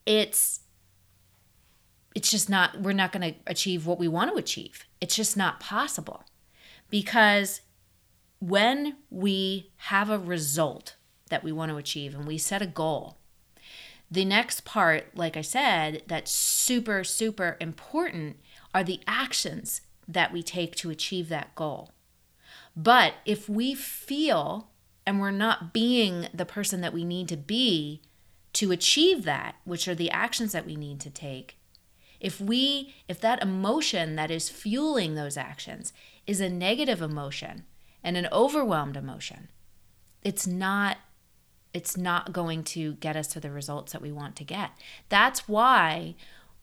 it's 0.07 0.61
it's 2.14 2.31
just 2.31 2.48
not 2.48 2.81
we're 2.81 2.92
not 2.92 3.12
going 3.12 3.33
to 3.33 3.38
achieve 3.46 3.87
what 3.87 3.98
we 3.98 4.09
want 4.09 4.31
to 4.31 4.37
achieve 4.37 4.85
it's 5.00 5.16
just 5.16 5.37
not 5.37 5.61
possible 5.61 6.24
because 6.90 7.61
when 8.40 8.96
we 9.11 9.70
have 9.77 10.11
a 10.11 10.18
result 10.18 10.96
that 11.31 11.42
we 11.42 11.53
want 11.53 11.70
to 11.70 11.77
achieve 11.77 12.14
and 12.14 12.27
we 12.27 12.37
set 12.37 12.62
a 12.62 12.66
goal, 12.66 13.16
the 14.11 14.24
next 14.24 14.64
part, 14.64 15.16
like 15.16 15.37
I 15.37 15.40
said, 15.40 16.03
that's 16.07 16.31
super, 16.31 17.05
super 17.05 17.57
important 17.61 18.37
are 18.74 18.85
the 18.85 19.00
actions 19.07 19.81
that 20.07 20.33
we 20.33 20.42
take 20.42 20.77
to 20.77 20.90
achieve 20.90 21.29
that 21.31 21.55
goal. 21.55 21.92
But 22.77 23.14
if 23.24 23.48
we 23.48 23.74
feel 23.74 24.68
and 25.07 25.20
we're 25.20 25.31
not 25.31 25.72
being 25.72 26.29
the 26.35 26.46
person 26.46 26.81
that 26.83 26.92
we 26.92 27.05
need 27.05 27.29
to 27.29 27.37
be 27.37 28.03
to 28.55 28.72
achieve 28.72 29.24
that, 29.24 29.57
which 29.64 29.88
are 29.88 29.94
the 29.94 30.11
actions 30.11 30.53
that 30.53 30.66
we 30.66 30.77
need 30.77 31.00
to 31.00 31.11
take, 31.11 31.57
if 32.20 32.40
we 32.40 32.94
if 33.09 33.20
that 33.20 33.42
emotion 33.42 34.16
that 34.16 34.31
is 34.31 34.48
fueling 34.48 35.14
those 35.14 35.37
actions 35.37 35.92
is 36.27 36.40
a 36.40 36.48
negative 36.48 37.03
emotion 37.03 37.64
and 38.03 38.16
an 38.16 38.29
overwhelmed 38.33 38.96
emotion, 38.96 39.48
it's 40.22 40.46
not 40.46 40.98
it's 41.72 41.96
not 41.96 42.33
going 42.33 42.62
to 42.62 42.94
get 42.94 43.16
us 43.16 43.27
to 43.27 43.40
the 43.40 43.50
results 43.50 43.92
that 43.92 44.00
we 44.00 44.12
want 44.12 44.37
to 44.37 44.44
get. 44.44 44.70
That's 45.09 45.48
why 45.48 46.14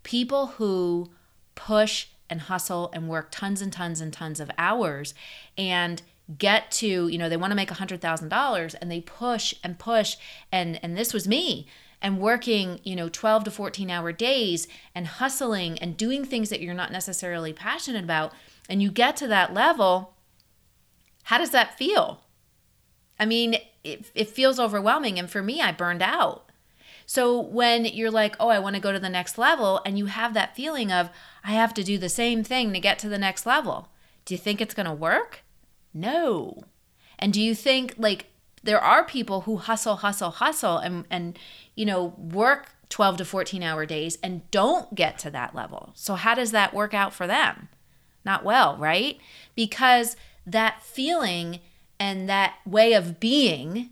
people 0.04 0.48
who 0.48 1.12
push 1.54 2.08
and 2.30 2.42
hustle 2.42 2.90
and 2.94 3.10
work 3.10 3.30
tons 3.30 3.62
and 3.62 3.74
tons 3.74 4.00
and 4.00 4.14
tons 4.14 4.40
of 4.40 4.50
hours 4.58 5.14
and 5.58 6.02
get 6.38 6.72
to, 6.72 7.10
you 7.10 7.18
know, 7.18 7.28
they 7.28 7.36
want 7.36 7.52
to 7.52 7.56
make 7.56 7.70
$100,000 7.70 8.76
and 8.80 8.92
they 8.92 9.02
push 9.02 9.54
and 9.64 9.78
push 9.78 10.16
and 10.52 10.80
and 10.82 10.98
this 10.98 11.14
was 11.14 11.28
me 11.28 11.68
and 12.02 12.20
working, 12.20 12.80
you 12.84 12.96
know, 12.96 13.10
12 13.10 13.46
to 13.46 13.52
14 13.52 13.90
hour 13.90 14.12
days 14.12 14.68
and 14.96 15.08
hustling 15.08 15.78
and 15.80 15.98
doing 15.98 16.26
things 16.26 16.50
that 16.50 16.62
you're 16.62 16.74
not 16.74 16.92
necessarily 16.92 17.54
passionate 17.54 18.04
about 18.04 18.34
and 18.70 18.82
you 18.82 18.90
get 18.90 19.16
to 19.18 19.28
that 19.28 19.54
level, 19.54 20.14
how 21.24 21.38
does 21.38 21.52
that 21.52 21.78
feel? 21.78 22.24
I 23.20 23.26
mean, 23.26 23.56
it, 23.84 24.10
it 24.16 24.30
feels 24.30 24.60
overwhelming. 24.60 25.20
And 25.20 25.30
for 25.30 25.44
me, 25.44 25.62
I 25.62 25.72
burned 25.72 26.02
out. 26.02 26.52
So 27.06 27.40
when 27.40 27.86
you're 27.86 28.10
like, 28.10 28.36
oh, 28.40 28.48
I 28.48 28.60
want 28.60 28.76
to 28.76 28.82
go 28.82 28.92
to 28.92 29.00
the 29.00 29.10
next 29.10 29.38
level, 29.38 29.82
and 29.86 29.98
you 29.98 30.06
have 30.06 30.34
that 30.34 30.56
feeling 30.56 30.92
of, 30.92 31.10
I 31.44 31.52
have 31.52 31.74
to 31.74 31.84
do 31.84 31.98
the 31.98 32.10
same 32.10 32.44
thing 32.44 32.72
to 32.74 32.80
get 32.80 32.98
to 33.00 33.10
the 33.10 33.18
next 33.18 33.46
level, 33.46 33.90
do 34.26 34.34
you 34.34 34.38
think 34.38 34.62
it's 34.62 34.74
going 34.74 34.86
to 34.86 34.94
work? 34.94 35.44
No. 35.94 36.64
And 37.20 37.34
do 37.34 37.42
you 37.42 37.54
think, 37.54 37.96
like, 37.98 38.31
there 38.64 38.80
are 38.80 39.04
people 39.04 39.42
who 39.42 39.58
hustle, 39.58 39.98
hustle, 39.98 40.32
hustle, 40.32 40.78
and, 40.78 41.06
and 41.10 41.38
you 41.76 41.86
know, 41.86 42.14
work 42.18 42.76
12 42.90 43.18
to 43.18 43.26
14 43.26 43.64
hour 43.64 43.86
days 43.86 44.18
and 44.22 44.50
don't 44.52 44.94
get 44.94 45.18
to 45.20 45.32
that 45.32 45.56
level. 45.56 45.92
So, 45.96 46.16
how 46.16 46.36
does 46.36 46.52
that 46.52 46.74
work 46.74 46.94
out 46.94 47.14
for 47.14 47.26
them? 47.26 47.70
Not 48.24 48.44
well, 48.44 48.78
right? 48.78 49.20
Because 49.56 50.16
that 50.46 50.84
feeling 50.84 51.60
and 52.00 52.28
that 52.30 52.56
way 52.66 52.94
of 52.94 53.20
being 53.20 53.92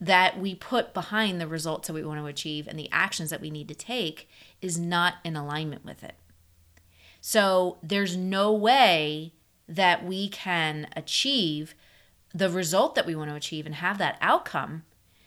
that 0.00 0.38
we 0.38 0.54
put 0.54 0.92
behind 0.92 1.40
the 1.40 1.46
results 1.46 1.86
that 1.86 1.94
we 1.94 2.04
want 2.04 2.20
to 2.20 2.26
achieve 2.26 2.68
and 2.68 2.78
the 2.78 2.90
actions 2.92 3.30
that 3.30 3.40
we 3.40 3.50
need 3.50 3.68
to 3.68 3.74
take 3.74 4.28
is 4.60 4.78
not 4.78 5.14
in 5.24 5.36
alignment 5.36 5.84
with 5.84 6.04
it. 6.04 6.16
So 7.20 7.78
there's 7.82 8.16
no 8.16 8.52
way 8.52 9.32
that 9.68 10.04
we 10.04 10.28
can 10.28 10.86
achieve 10.94 11.74
the 12.36 12.50
result 12.50 12.94
that 12.94 13.06
we 13.06 13.14
want 13.14 13.30
to 13.30 13.36
achieve 13.36 13.64
and 13.64 13.76
have 13.76 13.98
that 13.98 14.18
outcome. 14.20 14.84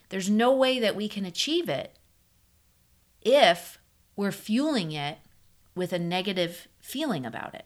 There's 0.10 0.30
no 0.30 0.54
way 0.54 0.80
that 0.80 0.96
we 0.96 1.08
can 1.08 1.26
achieve 1.26 1.68
it 1.68 1.98
if 3.22 3.80
we're 4.16 4.32
fueling 4.32 4.92
it 4.92 5.18
with 5.74 5.92
a 5.92 6.00
negative 6.00 6.68
feeling 6.80 7.26
about 7.26 7.56
it. 7.56 7.66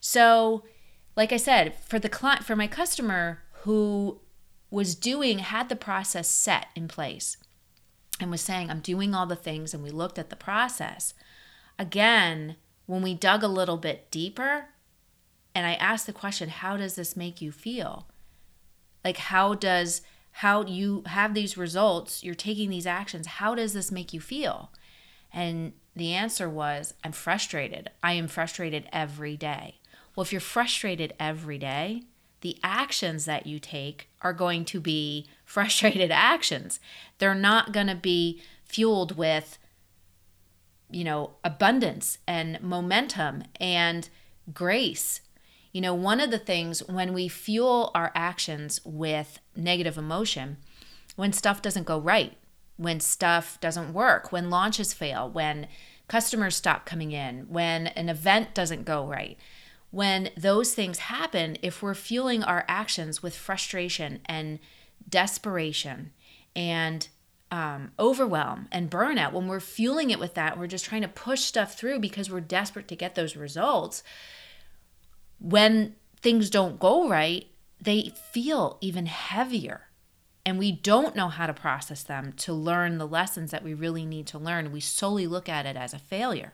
So 0.00 0.64
like 1.16 1.32
I 1.32 1.36
said, 1.36 1.74
for 1.74 1.98
the 1.98 2.08
client, 2.08 2.44
for 2.44 2.56
my 2.56 2.66
customer 2.66 3.42
who 3.62 4.20
was 4.70 4.94
doing, 4.94 5.40
had 5.40 5.68
the 5.68 5.76
process 5.76 6.28
set 6.28 6.66
in 6.74 6.88
place 6.88 7.36
and 8.20 8.30
was 8.30 8.40
saying, 8.40 8.70
I'm 8.70 8.80
doing 8.80 9.14
all 9.14 9.26
the 9.26 9.36
things, 9.36 9.74
and 9.74 9.82
we 9.82 9.90
looked 9.90 10.18
at 10.18 10.30
the 10.30 10.36
process. 10.36 11.12
Again, 11.78 12.56
when 12.86 13.02
we 13.02 13.14
dug 13.14 13.42
a 13.42 13.48
little 13.48 13.76
bit 13.76 14.10
deeper, 14.10 14.66
and 15.54 15.66
I 15.66 15.74
asked 15.74 16.06
the 16.06 16.12
question, 16.12 16.48
How 16.48 16.76
does 16.76 16.94
this 16.94 17.16
make 17.16 17.42
you 17.42 17.52
feel? 17.52 18.06
Like, 19.04 19.16
how 19.16 19.54
does, 19.54 20.02
how 20.32 20.64
you 20.64 21.02
have 21.06 21.34
these 21.34 21.56
results, 21.56 22.22
you're 22.22 22.34
taking 22.34 22.70
these 22.70 22.86
actions, 22.86 23.26
how 23.26 23.54
does 23.54 23.72
this 23.72 23.90
make 23.90 24.12
you 24.12 24.20
feel? 24.20 24.70
And 25.32 25.72
the 25.94 26.12
answer 26.12 26.48
was, 26.48 26.94
I'm 27.04 27.12
frustrated. 27.12 27.90
I 28.02 28.12
am 28.14 28.28
frustrated 28.28 28.88
every 28.92 29.36
day. 29.36 29.78
Well, 30.14 30.22
if 30.22 30.32
you're 30.32 30.40
frustrated 30.40 31.14
every 31.18 31.58
day, 31.58 32.02
the 32.40 32.58
actions 32.62 33.24
that 33.24 33.46
you 33.46 33.58
take 33.58 34.08
are 34.20 34.32
going 34.32 34.64
to 34.66 34.80
be 34.80 35.26
frustrated 35.44 36.10
actions. 36.10 36.80
They're 37.18 37.34
not 37.34 37.72
going 37.72 37.86
to 37.86 37.94
be 37.94 38.42
fueled 38.64 39.16
with, 39.16 39.58
you 40.90 41.04
know, 41.04 41.32
abundance 41.44 42.18
and 42.26 42.60
momentum 42.60 43.44
and 43.60 44.08
grace. 44.52 45.20
You 45.72 45.80
know, 45.80 45.94
one 45.94 46.20
of 46.20 46.30
the 46.30 46.38
things 46.38 46.80
when 46.86 47.12
we 47.14 47.28
fuel 47.28 47.90
our 47.94 48.12
actions 48.14 48.80
with 48.84 49.38
negative 49.56 49.96
emotion, 49.96 50.58
when 51.16 51.32
stuff 51.32 51.62
doesn't 51.62 51.86
go 51.86 51.98
right, 51.98 52.36
when 52.76 53.00
stuff 53.00 53.58
doesn't 53.60 53.92
work, 53.94 54.32
when 54.32 54.50
launches 54.50 54.92
fail, 54.92 55.28
when 55.28 55.68
customers 56.08 56.56
stop 56.56 56.84
coming 56.84 57.12
in, 57.12 57.46
when 57.48 57.86
an 57.88 58.08
event 58.08 58.54
doesn't 58.54 58.84
go 58.84 59.06
right, 59.06 59.38
when 59.90 60.30
those 60.36 60.74
things 60.74 60.98
happen, 60.98 61.56
if 61.62 61.82
we're 61.82 61.94
fueling 61.94 62.42
our 62.42 62.64
actions 62.66 63.22
with 63.22 63.36
frustration 63.36 64.20
and 64.26 64.58
desperation 65.08 66.12
and 66.56 67.08
um, 67.50 67.92
overwhelm 67.98 68.68
and 68.72 68.90
burnout, 68.90 69.32
when 69.32 69.48
we're 69.48 69.60
fueling 69.60 70.10
it 70.10 70.18
with 70.18 70.34
that, 70.34 70.58
we're 70.58 70.66
just 70.66 70.86
trying 70.86 71.02
to 71.02 71.08
push 71.08 71.40
stuff 71.42 71.78
through 71.78 71.98
because 71.98 72.30
we're 72.30 72.40
desperate 72.40 72.88
to 72.88 72.96
get 72.96 73.14
those 73.14 73.36
results. 73.36 74.02
When 75.42 75.96
things 76.20 76.50
don't 76.50 76.78
go 76.78 77.08
right, 77.08 77.46
they 77.80 78.12
feel 78.30 78.78
even 78.80 79.06
heavier. 79.06 79.88
And 80.46 80.58
we 80.58 80.72
don't 80.72 81.16
know 81.16 81.28
how 81.28 81.46
to 81.46 81.52
process 81.52 82.02
them 82.02 82.32
to 82.38 82.52
learn 82.52 82.98
the 82.98 83.06
lessons 83.06 83.50
that 83.50 83.64
we 83.64 83.74
really 83.74 84.06
need 84.06 84.26
to 84.28 84.38
learn. 84.38 84.72
We 84.72 84.80
solely 84.80 85.26
look 85.26 85.48
at 85.48 85.66
it 85.66 85.76
as 85.76 85.92
a 85.92 85.98
failure. 85.98 86.52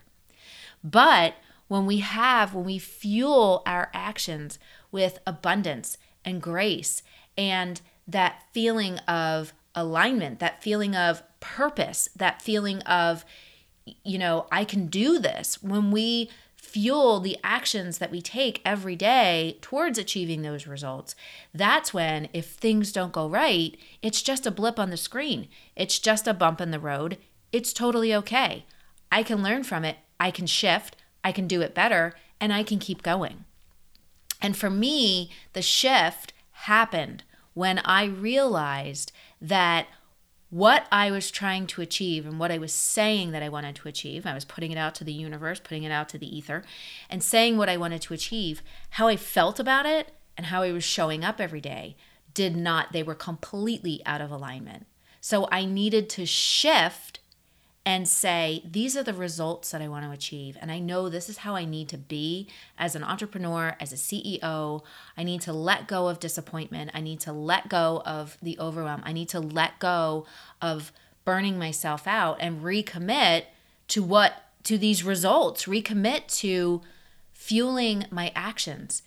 But 0.82 1.34
when 1.68 1.84
we 1.84 1.98
have, 1.98 2.54
when 2.54 2.64
we 2.64 2.78
fuel 2.78 3.62
our 3.66 3.90
actions 3.92 4.58
with 4.90 5.18
abundance 5.26 5.98
and 6.24 6.40
grace 6.40 7.02
and 7.36 7.80
that 8.06 8.42
feeling 8.52 8.98
of 9.00 9.52
alignment, 9.74 10.38
that 10.38 10.62
feeling 10.62 10.96
of 10.96 11.22
purpose, 11.40 12.08
that 12.16 12.40
feeling 12.40 12.80
of, 12.82 13.24
you 14.02 14.18
know, 14.18 14.46
I 14.50 14.64
can 14.64 14.86
do 14.86 15.18
this, 15.18 15.62
when 15.62 15.90
we 15.90 16.30
fuel 16.68 17.18
the 17.18 17.38
actions 17.42 17.98
that 17.98 18.10
we 18.10 18.20
take 18.20 18.60
every 18.64 18.94
day 18.94 19.56
towards 19.62 19.98
achieving 19.98 20.42
those 20.42 20.66
results, 20.66 21.14
that's 21.54 21.94
when, 21.94 22.28
if 22.32 22.50
things 22.50 22.92
don't 22.92 23.12
go 23.12 23.28
right, 23.28 23.76
it's 24.02 24.20
just 24.20 24.46
a 24.46 24.50
blip 24.50 24.78
on 24.78 24.90
the 24.90 24.96
screen. 24.96 25.48
It's 25.74 25.98
just 25.98 26.28
a 26.28 26.34
bump 26.34 26.60
in 26.60 26.70
the 26.70 26.78
road. 26.78 27.16
It's 27.52 27.72
totally 27.72 28.14
okay. 28.14 28.66
I 29.10 29.22
can 29.22 29.42
learn 29.42 29.64
from 29.64 29.84
it. 29.84 29.96
I 30.20 30.30
can 30.30 30.46
shift. 30.46 30.96
I 31.24 31.32
can 31.32 31.48
do 31.48 31.62
it 31.62 31.74
better, 31.74 32.14
and 32.40 32.52
I 32.52 32.62
can 32.62 32.78
keep 32.78 33.02
going. 33.02 33.44
And 34.40 34.56
for 34.56 34.70
me, 34.70 35.30
the 35.54 35.62
shift 35.62 36.32
happened 36.52 37.24
when 37.54 37.78
I 37.80 38.04
realized 38.04 39.10
that 39.40 39.86
what 40.50 40.86
I 40.90 41.10
was 41.10 41.30
trying 41.30 41.66
to 41.68 41.82
achieve 41.82 42.24
and 42.24 42.38
what 42.38 42.50
I 42.50 42.58
was 42.58 42.72
saying 42.72 43.32
that 43.32 43.42
I 43.42 43.48
wanted 43.48 43.76
to 43.76 43.88
achieve. 43.88 44.24
I 44.24 44.34
was 44.34 44.44
putting 44.44 44.72
it 44.72 44.78
out 44.78 44.94
to 44.96 45.04
the 45.04 45.12
universe, 45.12 45.60
putting 45.60 45.82
it 45.82 45.92
out 45.92 46.08
to 46.10 46.18
the 46.18 46.36
ether, 46.36 46.64
and 47.10 47.22
saying 47.22 47.58
what 47.58 47.68
I 47.68 47.76
wanted 47.76 48.00
to 48.02 48.14
achieve. 48.14 48.62
How 48.90 49.08
I 49.08 49.16
felt 49.16 49.60
about 49.60 49.84
it 49.84 50.12
and 50.36 50.46
how 50.46 50.62
I 50.62 50.72
was 50.72 50.84
showing 50.84 51.24
up 51.24 51.40
every 51.40 51.60
day 51.60 51.96
did 52.32 52.56
not, 52.56 52.92
they 52.92 53.02
were 53.02 53.14
completely 53.14 54.00
out 54.06 54.20
of 54.20 54.30
alignment. 54.30 54.86
So 55.20 55.48
I 55.50 55.64
needed 55.64 56.08
to 56.10 56.24
shift 56.24 57.20
and 57.84 58.06
say, 58.06 58.62
these 58.70 58.96
are 58.96 59.02
the 59.02 59.14
results 59.14 59.70
that 59.70 59.80
I 59.80 59.88
want 59.88 60.04
to 60.04 60.10
achieve. 60.10 60.58
And 60.60 60.70
I 60.70 60.78
know 60.78 61.08
this 61.08 61.28
is 61.28 61.38
how 61.38 61.54
I 61.54 61.64
need 61.64 61.88
to 61.88 61.96
be 61.96 62.48
as 62.76 62.94
an 62.94 63.02
entrepreneur, 63.02 63.76
as 63.80 63.92
a 63.92 63.96
CEO. 63.96 64.82
I 65.16 65.22
need 65.22 65.40
to 65.42 65.52
let 65.52 65.88
go 65.88 66.08
of 66.08 66.20
disappointment. 66.20 66.90
I 66.92 67.00
need 67.00 67.20
to 67.20 67.32
let 67.32 67.68
go 67.68 68.02
of 68.04 68.36
the 68.42 68.58
overwhelm. 68.58 69.02
I 69.04 69.12
need 69.12 69.30
to 69.30 69.40
let 69.40 69.78
go 69.78 70.26
of 70.60 70.92
burning 71.24 71.58
myself 71.58 72.06
out 72.06 72.36
and 72.40 72.62
recommit 72.62 73.44
to 73.88 74.02
what, 74.02 74.44
to 74.64 74.76
these 74.76 75.02
results, 75.02 75.64
recommit 75.64 76.26
to 76.38 76.82
fueling 77.32 78.04
my 78.10 78.32
actions 78.34 79.02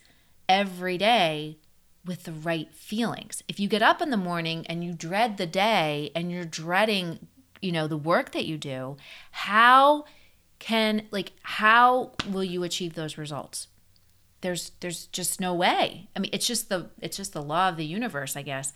every 0.48 0.98
day 0.98 1.58
with 2.04 2.24
the 2.24 2.32
right 2.32 2.72
feelings. 2.74 3.42
If 3.46 3.60
you 3.60 3.68
get 3.68 3.82
up 3.82 4.02
in 4.02 4.10
the 4.10 4.16
morning 4.16 4.66
and 4.66 4.82
you 4.82 4.92
dread 4.92 5.36
the 5.36 5.46
day 5.46 6.10
and 6.16 6.32
you're 6.32 6.44
dreading 6.44 7.28
you 7.62 7.72
know 7.72 7.86
the 7.86 7.96
work 7.96 8.32
that 8.32 8.44
you 8.44 8.58
do 8.58 8.96
how 9.30 10.04
can 10.62 11.08
like 11.10 11.32
how 11.42 12.12
will 12.30 12.44
you 12.44 12.62
achieve 12.62 12.94
those 12.94 13.18
results? 13.18 13.66
There's 14.42 14.70
there's 14.78 15.06
just 15.06 15.40
no 15.40 15.52
way. 15.54 16.08
I 16.14 16.20
mean 16.20 16.30
it's 16.32 16.46
just 16.46 16.68
the 16.68 16.88
it's 17.00 17.16
just 17.16 17.32
the 17.32 17.42
law 17.42 17.68
of 17.68 17.76
the 17.76 17.84
universe 17.84 18.36
i 18.36 18.42
guess. 18.42 18.72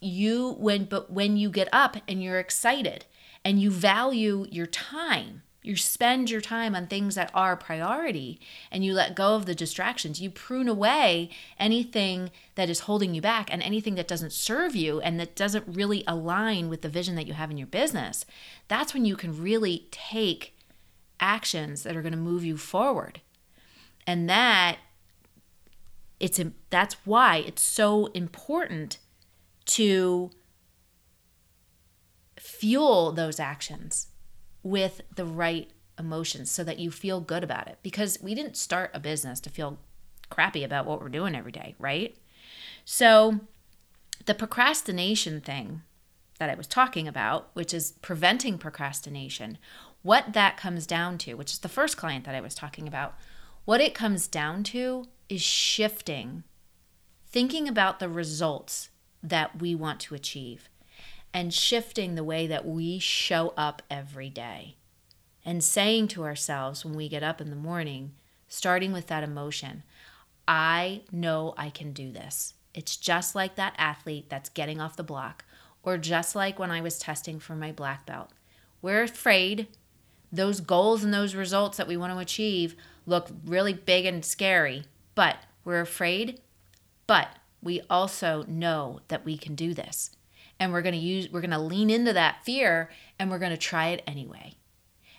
You 0.00 0.54
when 0.58 0.84
but 0.84 1.10
when 1.10 1.38
you 1.38 1.48
get 1.48 1.70
up 1.72 1.96
and 2.06 2.22
you're 2.22 2.38
excited 2.38 3.06
and 3.42 3.58
you 3.58 3.70
value 3.70 4.46
your 4.50 4.66
time 4.66 5.44
you 5.64 5.76
spend 5.76 6.30
your 6.30 6.42
time 6.42 6.74
on 6.74 6.86
things 6.86 7.14
that 7.14 7.30
are 7.32 7.56
priority 7.56 8.38
and 8.70 8.84
you 8.84 8.92
let 8.92 9.16
go 9.16 9.34
of 9.34 9.46
the 9.46 9.54
distractions. 9.54 10.20
You 10.20 10.28
prune 10.28 10.68
away 10.68 11.30
anything 11.58 12.30
that 12.54 12.68
is 12.68 12.80
holding 12.80 13.14
you 13.14 13.22
back 13.22 13.50
and 13.50 13.62
anything 13.62 13.94
that 13.94 14.06
doesn't 14.06 14.34
serve 14.34 14.76
you 14.76 15.00
and 15.00 15.18
that 15.18 15.34
doesn't 15.34 15.64
really 15.66 16.04
align 16.06 16.68
with 16.68 16.82
the 16.82 16.90
vision 16.90 17.14
that 17.14 17.26
you 17.26 17.32
have 17.32 17.50
in 17.50 17.56
your 17.56 17.66
business. 17.66 18.26
That's 18.68 18.92
when 18.92 19.06
you 19.06 19.16
can 19.16 19.42
really 19.42 19.88
take 19.90 20.54
actions 21.18 21.82
that 21.82 21.96
are 21.96 22.02
going 22.02 22.12
to 22.12 22.18
move 22.18 22.44
you 22.44 22.58
forward. 22.58 23.22
And 24.06 24.28
that 24.28 24.76
it's 26.20 26.38
that's 26.68 26.94
why 27.06 27.38
it's 27.38 27.62
so 27.62 28.06
important 28.08 28.98
to 29.64 30.30
fuel 32.38 33.12
those 33.12 33.40
actions 33.40 34.08
with 34.64 35.02
the 35.14 35.24
right 35.24 35.70
emotions 35.96 36.50
so 36.50 36.64
that 36.64 36.80
you 36.80 36.90
feel 36.90 37.20
good 37.20 37.44
about 37.44 37.68
it. 37.68 37.78
Because 37.84 38.18
we 38.20 38.34
didn't 38.34 38.56
start 38.56 38.90
a 38.92 38.98
business 38.98 39.38
to 39.40 39.50
feel 39.50 39.78
crappy 40.30 40.64
about 40.64 40.86
what 40.86 41.00
we're 41.00 41.08
doing 41.08 41.36
every 41.36 41.52
day, 41.52 41.76
right? 41.78 42.16
So, 42.84 43.40
the 44.26 44.34
procrastination 44.34 45.40
thing 45.40 45.82
that 46.38 46.50
I 46.50 46.54
was 46.54 46.66
talking 46.66 47.06
about, 47.06 47.50
which 47.52 47.72
is 47.72 47.92
preventing 48.02 48.58
procrastination, 48.58 49.58
what 50.02 50.32
that 50.32 50.56
comes 50.56 50.86
down 50.86 51.18
to, 51.18 51.34
which 51.34 51.52
is 51.52 51.58
the 51.60 51.68
first 51.68 51.96
client 51.96 52.24
that 52.24 52.34
I 52.34 52.40
was 52.40 52.54
talking 52.54 52.88
about, 52.88 53.14
what 53.64 53.80
it 53.80 53.94
comes 53.94 54.26
down 54.26 54.62
to 54.64 55.06
is 55.28 55.42
shifting, 55.42 56.44
thinking 57.26 57.68
about 57.68 57.98
the 57.98 58.08
results 58.08 58.90
that 59.22 59.60
we 59.60 59.74
want 59.74 60.00
to 60.00 60.14
achieve 60.14 60.68
and 61.34 61.52
shifting 61.52 62.14
the 62.14 62.22
way 62.22 62.46
that 62.46 62.64
we 62.64 63.00
show 63.00 63.52
up 63.56 63.82
every 63.90 64.30
day. 64.30 64.76
And 65.44 65.62
saying 65.62 66.08
to 66.08 66.22
ourselves 66.22 66.84
when 66.84 66.94
we 66.94 67.08
get 67.08 67.24
up 67.24 67.40
in 67.40 67.50
the 67.50 67.56
morning, 67.56 68.12
starting 68.46 68.92
with 68.92 69.08
that 69.08 69.24
emotion, 69.24 69.82
I 70.46 71.02
know 71.10 71.52
I 71.58 71.70
can 71.70 71.92
do 71.92 72.12
this. 72.12 72.54
It's 72.72 72.96
just 72.96 73.34
like 73.34 73.56
that 73.56 73.74
athlete 73.76 74.30
that's 74.30 74.48
getting 74.48 74.80
off 74.80 74.96
the 74.96 75.02
block, 75.02 75.44
or 75.82 75.98
just 75.98 76.36
like 76.36 76.58
when 76.58 76.70
I 76.70 76.80
was 76.80 77.00
testing 77.00 77.40
for 77.40 77.56
my 77.56 77.72
black 77.72 78.06
belt. 78.06 78.30
We're 78.80 79.02
afraid 79.02 79.66
those 80.30 80.60
goals 80.60 81.02
and 81.02 81.12
those 81.12 81.34
results 81.34 81.76
that 81.78 81.88
we 81.88 81.96
want 81.96 82.12
to 82.12 82.18
achieve 82.18 82.76
look 83.06 83.28
really 83.44 83.72
big 83.72 84.06
and 84.06 84.24
scary, 84.24 84.84
but 85.14 85.36
we're 85.64 85.80
afraid, 85.80 86.40
but 87.06 87.28
we 87.62 87.80
also 87.90 88.44
know 88.46 89.00
that 89.08 89.24
we 89.24 89.36
can 89.36 89.54
do 89.54 89.74
this 89.74 90.10
and 90.58 90.72
we're 90.72 90.82
going 90.82 90.94
to 90.94 91.00
use 91.00 91.30
we're 91.30 91.40
going 91.40 91.50
to 91.50 91.58
lean 91.58 91.90
into 91.90 92.12
that 92.12 92.44
fear 92.44 92.90
and 93.18 93.30
we're 93.30 93.38
going 93.38 93.50
to 93.50 93.56
try 93.56 93.88
it 93.88 94.02
anyway. 94.06 94.54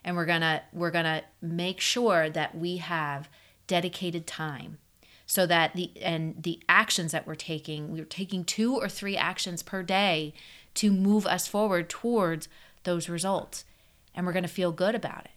And 0.04 0.16
we're 0.16 0.26
going 0.26 0.42
to 0.42 0.62
we're 0.72 0.92
going 0.92 1.06
to 1.06 1.24
make 1.42 1.80
sure 1.80 2.30
that 2.30 2.56
we 2.58 2.78
have 2.78 3.30
dedicated 3.68 4.28
time 4.28 4.78
so 5.26 5.46
that 5.48 5.76
the 5.76 5.92
and 6.02 6.44
the 6.44 6.62
actions 6.70 7.12
that 7.12 7.26
we're 7.26 7.36
taking 7.36 7.92
we're 7.92 8.06
taking 8.06 8.44
two 8.44 8.76
or 8.76 8.88
three 8.88 9.18
actions 9.18 9.64
per 9.64 9.82
day 9.82 10.34
to 10.76 10.92
move 10.92 11.26
us 11.26 11.48
forward 11.48 11.90
towards 11.90 12.48
those 12.84 13.10
results. 13.10 13.66
And 14.14 14.26
we're 14.26 14.34
going 14.34 14.44
to 14.44 14.50
feel 14.50 14.72
good 14.72 14.96
about 14.96 15.26
it. 15.26 15.32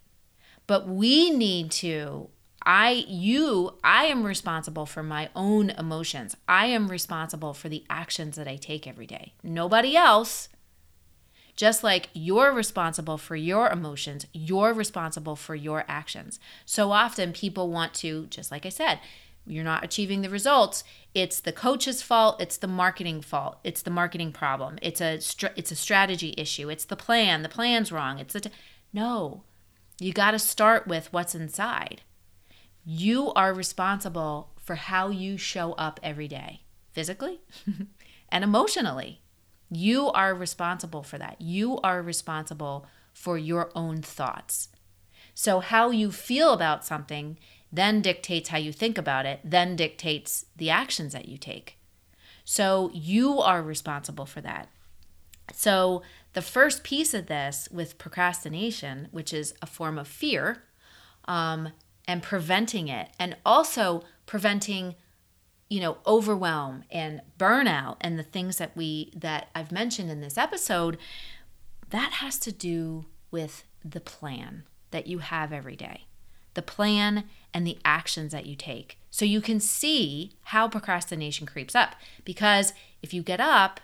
But 0.66 0.86
we 0.86 1.30
need 1.30 1.70
to 1.72 2.28
I, 2.70 3.06
you, 3.08 3.78
I 3.82 4.04
am 4.04 4.24
responsible 4.24 4.84
for 4.84 5.02
my 5.02 5.30
own 5.34 5.70
emotions. 5.70 6.36
I 6.46 6.66
am 6.66 6.90
responsible 6.90 7.54
for 7.54 7.70
the 7.70 7.82
actions 7.88 8.36
that 8.36 8.46
I 8.46 8.56
take 8.56 8.86
every 8.86 9.06
day. 9.06 9.32
Nobody 9.42 9.96
else. 9.96 10.50
Just 11.56 11.82
like 11.82 12.10
you're 12.12 12.52
responsible 12.52 13.16
for 13.16 13.36
your 13.36 13.70
emotions, 13.70 14.26
you're 14.34 14.74
responsible 14.74 15.34
for 15.34 15.54
your 15.54 15.86
actions. 15.88 16.38
So 16.66 16.92
often 16.92 17.32
people 17.32 17.70
want 17.70 17.94
to, 17.94 18.26
just 18.26 18.52
like 18.52 18.66
I 18.66 18.68
said, 18.68 19.00
you're 19.46 19.64
not 19.64 19.82
achieving 19.82 20.20
the 20.20 20.28
results. 20.28 20.84
It's 21.14 21.40
the 21.40 21.52
coach's 21.52 22.02
fault. 22.02 22.38
It's 22.38 22.58
the 22.58 22.68
marketing 22.68 23.22
fault. 23.22 23.60
It's 23.64 23.80
the 23.80 23.90
marketing 23.90 24.32
problem. 24.32 24.78
It's 24.82 25.00
a 25.00 25.14
it's 25.56 25.72
a 25.72 25.74
strategy 25.74 26.34
issue. 26.36 26.68
It's 26.68 26.84
the 26.84 26.96
plan. 26.96 27.42
The 27.42 27.48
plan's 27.48 27.90
wrong. 27.90 28.18
It's 28.18 28.34
a 28.34 28.40
t- 28.40 28.50
no. 28.92 29.42
You 29.98 30.12
got 30.12 30.32
to 30.32 30.38
start 30.38 30.86
with 30.86 31.10
what's 31.14 31.34
inside 31.34 32.02
you 32.84 33.32
are 33.34 33.52
responsible 33.52 34.50
for 34.56 34.74
how 34.74 35.08
you 35.08 35.36
show 35.36 35.72
up 35.72 35.98
every 36.02 36.28
day, 36.28 36.62
physically 36.92 37.40
and 38.28 38.44
emotionally. 38.44 39.20
You 39.70 40.10
are 40.10 40.34
responsible 40.34 41.02
for 41.02 41.18
that. 41.18 41.40
You 41.40 41.78
are 41.80 42.02
responsible 42.02 42.86
for 43.12 43.36
your 43.36 43.70
own 43.74 44.02
thoughts. 44.02 44.68
So, 45.34 45.60
how 45.60 45.90
you 45.90 46.10
feel 46.10 46.52
about 46.52 46.84
something 46.84 47.38
then 47.70 48.00
dictates 48.00 48.48
how 48.48 48.58
you 48.58 48.72
think 48.72 48.96
about 48.96 49.26
it, 49.26 49.40
then 49.44 49.76
dictates 49.76 50.46
the 50.56 50.70
actions 50.70 51.12
that 51.12 51.28
you 51.28 51.36
take. 51.36 51.78
So, 52.44 52.90
you 52.94 53.40
are 53.40 53.62
responsible 53.62 54.26
for 54.26 54.40
that. 54.40 54.68
So, 55.52 56.02
the 56.32 56.42
first 56.42 56.82
piece 56.82 57.14
of 57.14 57.26
this 57.26 57.68
with 57.70 57.98
procrastination, 57.98 59.08
which 59.10 59.32
is 59.32 59.54
a 59.60 59.66
form 59.66 59.98
of 59.98 60.08
fear, 60.08 60.62
um, 61.26 61.72
and 62.08 62.22
preventing 62.22 62.88
it 62.88 63.10
and 63.20 63.36
also 63.46 64.02
preventing 64.26 64.96
you 65.68 65.80
know 65.80 65.98
overwhelm 66.06 66.82
and 66.90 67.20
burnout 67.38 67.96
and 68.00 68.18
the 68.18 68.24
things 68.24 68.56
that 68.56 68.76
we 68.76 69.12
that 69.14 69.48
I've 69.54 69.70
mentioned 69.70 70.10
in 70.10 70.20
this 70.20 70.36
episode 70.36 70.98
that 71.90 72.12
has 72.14 72.38
to 72.40 72.50
do 72.50 73.04
with 73.30 73.64
the 73.84 74.00
plan 74.00 74.64
that 74.90 75.06
you 75.06 75.18
have 75.18 75.52
every 75.52 75.76
day 75.76 76.06
the 76.54 76.62
plan 76.62 77.22
and 77.54 77.64
the 77.64 77.78
actions 77.84 78.32
that 78.32 78.44
you 78.44 78.56
take. 78.56 78.98
So 79.10 79.24
you 79.24 79.40
can 79.40 79.60
see 79.60 80.32
how 80.42 80.66
procrastination 80.66 81.46
creeps 81.46 81.76
up 81.76 81.94
because 82.24 82.72
if 83.00 83.14
you 83.14 83.22
get 83.22 83.40
up 83.40 83.78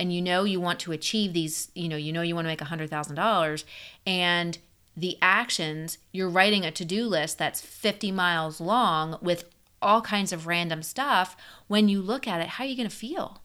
and 0.00 0.12
you 0.12 0.20
know 0.20 0.42
you 0.42 0.60
want 0.60 0.80
to 0.80 0.90
achieve 0.90 1.32
these 1.32 1.70
you 1.76 1.88
know 1.88 1.96
you 1.96 2.12
know 2.12 2.22
you 2.22 2.34
want 2.34 2.44
to 2.44 2.48
make 2.48 2.58
$100,000 2.58 3.64
and 4.04 4.58
the 4.98 5.16
actions, 5.22 5.98
you're 6.12 6.28
writing 6.28 6.64
a 6.64 6.72
to 6.72 6.84
do 6.84 7.06
list 7.06 7.38
that's 7.38 7.60
50 7.60 8.10
miles 8.10 8.60
long 8.60 9.16
with 9.22 9.44
all 9.80 10.00
kinds 10.00 10.32
of 10.32 10.46
random 10.46 10.82
stuff. 10.82 11.36
When 11.68 11.88
you 11.88 12.02
look 12.02 12.26
at 12.26 12.40
it, 12.40 12.48
how 12.48 12.64
are 12.64 12.66
you 12.66 12.76
going 12.76 12.88
to 12.88 12.94
feel? 12.94 13.40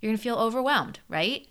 You're 0.00 0.10
going 0.10 0.18
to 0.18 0.22
feel 0.22 0.36
overwhelmed, 0.36 0.98
right? 1.08 1.46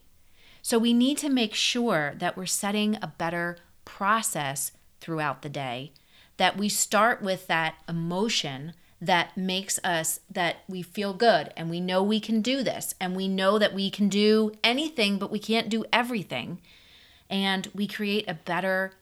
So 0.62 0.78
we 0.78 0.94
need 0.94 1.18
to 1.20 1.30
make 1.30 1.54
sure 1.54 2.16
that 2.18 2.36
we're 2.36 2.46
setting 2.46 2.98
a 3.02 3.14
better 3.18 3.58
process 3.86 4.72
throughout 5.00 5.42
the 5.42 5.50
day, 5.50 5.94
that 6.38 6.58
we 6.58 6.68
start 6.68 7.22
with 7.22 7.48
that 7.48 7.76
emotion 7.88 8.74
that 9.00 9.38
makes 9.38 9.80
us 9.84 10.20
that 10.30 10.58
we 10.68 10.82
feel 10.82 11.14
good 11.14 11.54
and 11.56 11.70
we 11.70 11.80
know 11.80 12.02
we 12.02 12.20
can 12.20 12.42
do 12.42 12.64
this 12.64 12.96
and 13.00 13.16
we 13.16 13.28
know 13.28 13.60
that 13.60 13.74
we 13.74 13.90
can 13.90 14.10
do 14.10 14.52
anything 14.64 15.18
but 15.18 15.30
we 15.30 15.38
can't 15.38 15.70
do 15.70 15.86
everything 15.92 16.60
and 17.30 17.68
we 17.76 17.88
create 17.88 18.26
a 18.28 18.34
better 18.34 18.94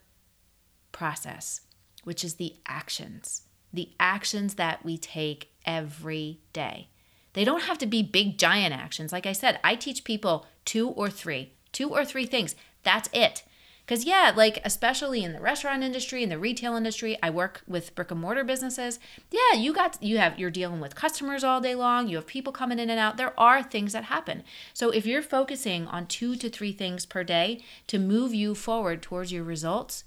process, 0.93 1.60
which 2.06 2.23
is 2.23 2.36
the 2.36 2.56
actions, 2.65 3.41
the 3.73 3.89
actions 3.99 4.53
that 4.56 4.86
we 4.86 4.97
take 4.97 5.51
every 5.65 6.39
day. 6.53 6.88
They 7.34 7.43
don't 7.43 7.63
have 7.63 7.79
to 7.79 7.88
be 7.88 8.01
big, 8.03 8.38
giant 8.38 8.73
actions. 8.73 9.12
Like 9.12 9.25
I 9.25 9.34
said, 9.34 9.60
I 9.63 9.75
teach 9.75 10.06
people 10.06 10.45
two 10.63 10.88
or 10.89 11.10
three. 11.10 11.51
two 11.73 11.89
or 11.89 12.06
three 12.06 12.27
things. 12.27 12.56
That's 12.84 13.10
it. 13.12 13.43
Because, 13.84 14.06
yeah, 14.06 14.32
like, 14.34 14.62
especially 14.63 15.23
in 15.23 15.34
the 15.34 15.41
restaurant 15.41 15.84
industry, 15.84 16.23
in 16.23 16.29
the 16.29 16.38
retail 16.38 16.75
industry, 16.75 17.17
I 17.21 17.29
work 17.32 17.63
with 17.67 17.95
brick 17.95 18.12
and 18.12 18.21
mortar 18.21 18.43
businesses. 18.45 18.99
Yeah, 19.32 19.60
you 19.60 19.73
got, 19.73 20.01
you 20.01 20.19
have, 20.19 20.39
you're 20.39 20.51
dealing 20.51 20.79
with 20.79 20.95
customers 20.95 21.43
all 21.43 21.60
day 21.60 21.75
long. 21.75 22.08
You 22.08 22.15
have 22.17 22.27
people 22.27 22.53
coming 22.53 22.79
in 22.79 22.89
and 22.89 22.99
out. 22.99 23.17
There 23.17 23.38
are 23.38 23.62
things 23.62 23.91
that 23.91 24.06
happen. 24.06 24.43
So, 24.73 24.91
if 24.91 25.06
you're 25.06 25.21
focusing 25.23 25.88
on 25.88 26.06
two 26.06 26.36
to 26.38 26.49
three 26.49 26.71
things 26.71 27.06
per 27.06 27.23
day 27.25 27.62
to 27.88 27.99
move 27.99 28.34
you 28.34 28.56
forward 28.56 29.01
towards 29.01 29.34
your 29.34 29.43
results, 29.43 30.06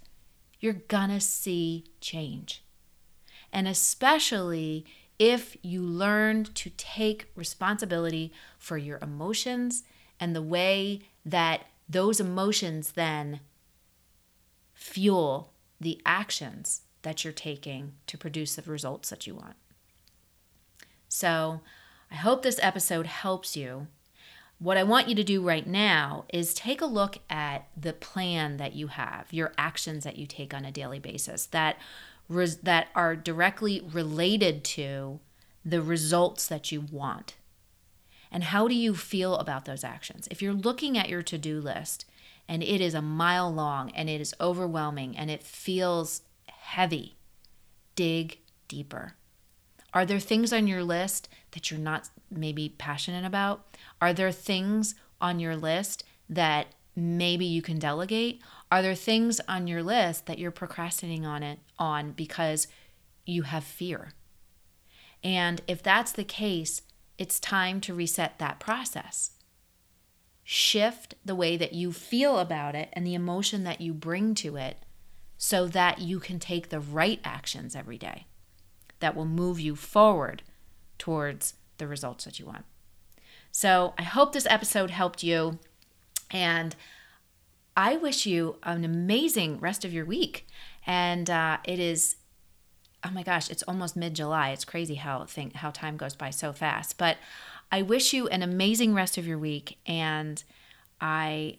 you're 0.67 0.83
gonna 0.89 1.21
see 1.21 1.85
change. 2.01 2.65
And 3.53 3.69
especially 3.69 4.85
if 5.17 5.57
you 5.63 5.81
learn 5.81 6.43
to 6.43 6.71
take 6.71 7.31
responsibility 7.37 8.33
for 8.59 8.77
your 8.77 8.99
emotions 9.01 9.85
and 10.19 10.35
the 10.35 10.43
way 10.43 11.03
that 11.25 11.67
those 11.89 12.19
emotions 12.19 12.93
then 12.93 13.39
fuel 14.75 15.53
the 15.81 16.03
actions 16.05 16.83
that 17.03 17.23
you're 17.23 17.33
taking 17.33 17.93
to 18.09 18.19
produce 18.19 18.57
the 18.57 18.63
results 18.69 19.11
that 19.11 19.25
you 19.25 19.37
want. 19.37 19.55
So, 21.09 21.61
I 22.11 22.17
hope 22.17 22.43
this 22.43 22.59
episode 22.61 23.07
helps 23.07 23.57
you. 23.57 23.87
What 24.59 24.79
I 24.79 24.85
want 24.85 25.09
you 25.09 25.15
to 25.17 25.25
do 25.25 25.43
right 25.43 25.67
now 25.67 26.25
is 26.33 26.55
take 26.55 26.81
a 26.81 26.87
look 26.87 27.19
at 27.29 27.69
the 27.77 27.93
plan 27.93 28.57
that 28.57 28.75
you 28.75 28.87
have, 28.87 29.27
your 29.31 29.53
actions 29.59 30.05
that 30.05 30.17
you 30.17 30.27
take 30.27 30.55
on 30.55 30.65
a 30.65 30.73
daily 30.73 30.99
basis 30.99 31.47
that 31.47 31.77
res- 32.29 32.57
that 32.59 32.89
are 32.95 33.15
directly 33.15 33.83
related 33.93 34.65
to 34.65 35.21
the 35.65 35.83
results 35.83 36.47
that 36.47 36.73
you 36.73 36.81
want. 36.81 37.35
And 38.31 38.45
how 38.45 38.67
do 38.67 38.75
you 38.75 38.95
feel 38.95 39.37
about 39.37 39.67
those 39.67 39.85
actions? 39.85 40.27
If 40.31 40.41
you're 40.41 40.53
looking 40.53 40.97
at 40.97 41.09
your 41.09 41.23
to-do 41.23 41.61
list 41.61 42.07
and 42.49 42.63
it 42.63 42.81
is 42.81 42.95
a 42.95 43.03
mile 43.03 43.53
long 43.53 43.91
and 43.91 44.09
it 44.09 44.21
is 44.21 44.35
overwhelming 44.41 45.17
and 45.17 45.31
it 45.31 45.43
feels 45.43 46.23
heavy, 46.47 47.17
dig 47.95 48.39
deeper. 48.69 49.15
Are 49.93 50.07
there 50.07 50.21
things 50.21 50.53
on 50.53 50.67
your 50.67 50.83
list 50.83 51.29
that 51.57 51.71
you're 51.71 51.81
not 51.81 52.11
maybe 52.31 52.69
passionate 52.69 53.25
about? 53.25 53.79
Are 53.99 54.13
there 54.13 54.31
things 54.31 54.95
on 55.23 55.41
your 55.41 55.57
list 55.57 56.05
that 56.29 56.67
maybe 56.95 57.47
you 57.47 57.63
can 57.63 57.79
delegate? 57.79 58.43
Are 58.71 58.83
there 58.83 58.95
things 58.95 59.41
on 59.49 59.67
your 59.67 59.83
list 59.83 60.27
that 60.27 60.39
you're 60.39 60.51
procrastinating 60.51 61.25
on 61.25 61.43
it 61.43 61.61
on 61.79 62.13
because 62.13 62.69
you 63.25 63.43
have 63.43 63.65
fear? 63.65 64.13
And 65.25 65.63
if 65.67 65.83
that's 65.83 66.13
the 66.13 66.25
case, 66.25 66.83
it's 67.17 67.41
time 67.41 67.81
to 67.81 67.95
reset 67.95 68.39
that 68.39 68.61
process 68.61 69.31
shift 70.45 71.15
the 71.25 71.35
way 71.35 71.57
that 71.57 71.73
you 71.73 71.91
feel 71.91 72.39
about 72.39 72.75
it 72.77 72.91
and 72.93 73.05
the 73.05 73.15
emotion 73.15 73.65
that 73.65 73.81
you 73.81 73.95
bring 73.95 74.33
to 74.33 74.57
it 74.57 74.77
so 75.39 75.67
that 75.67 76.01
you 76.01 76.21
can 76.21 76.39
take 76.39 76.69
the 76.69 76.79
right 76.79 77.19
actions 77.25 77.75
every 77.75 77.99
day 77.99 78.27
that 79.01 79.17
will 79.17 79.25
move 79.25 79.59
you 79.59 79.75
forward 79.75 80.45
towards 80.99 81.55
the 81.79 81.87
results 81.87 82.25
that 82.25 82.39
you 82.39 82.47
want. 82.47 82.65
So, 83.53 83.95
I 83.99 84.03
hope 84.03 84.33
this 84.33 84.47
episode 84.49 84.91
helped 84.91 85.23
you 85.23 85.59
and 86.31 86.75
I 87.77 87.97
wish 87.97 88.25
you 88.25 88.57
an 88.63 88.85
amazing 88.85 89.61
rest 89.61 89.85
of 89.85 89.93
your 89.93 90.05
week. 90.05 90.47
And 90.87 91.29
uh, 91.29 91.59
it 91.65 91.79
is, 91.79 92.17
oh 93.05 93.11
my 93.11 93.23
gosh, 93.23 93.51
it's 93.51 93.63
almost 93.65 93.97
mid 93.97 94.15
July. 94.15 94.51
It's 94.51 94.65
crazy 94.65 94.95
how 94.95 95.25
think 95.27 95.55
how 95.55 95.71
time 95.71 95.97
goes 95.97 96.15
by 96.15 96.31
so 96.31 96.53
fast. 96.53 96.97
But 96.97 97.19
I 97.71 97.83
wish 97.83 98.13
you 98.13 98.29
an 98.29 98.43
amazing 98.43 98.95
rest 98.95 99.19
of 99.19 99.27
your 99.27 99.39
week, 99.39 99.79
and 99.87 100.43
I 101.01 101.59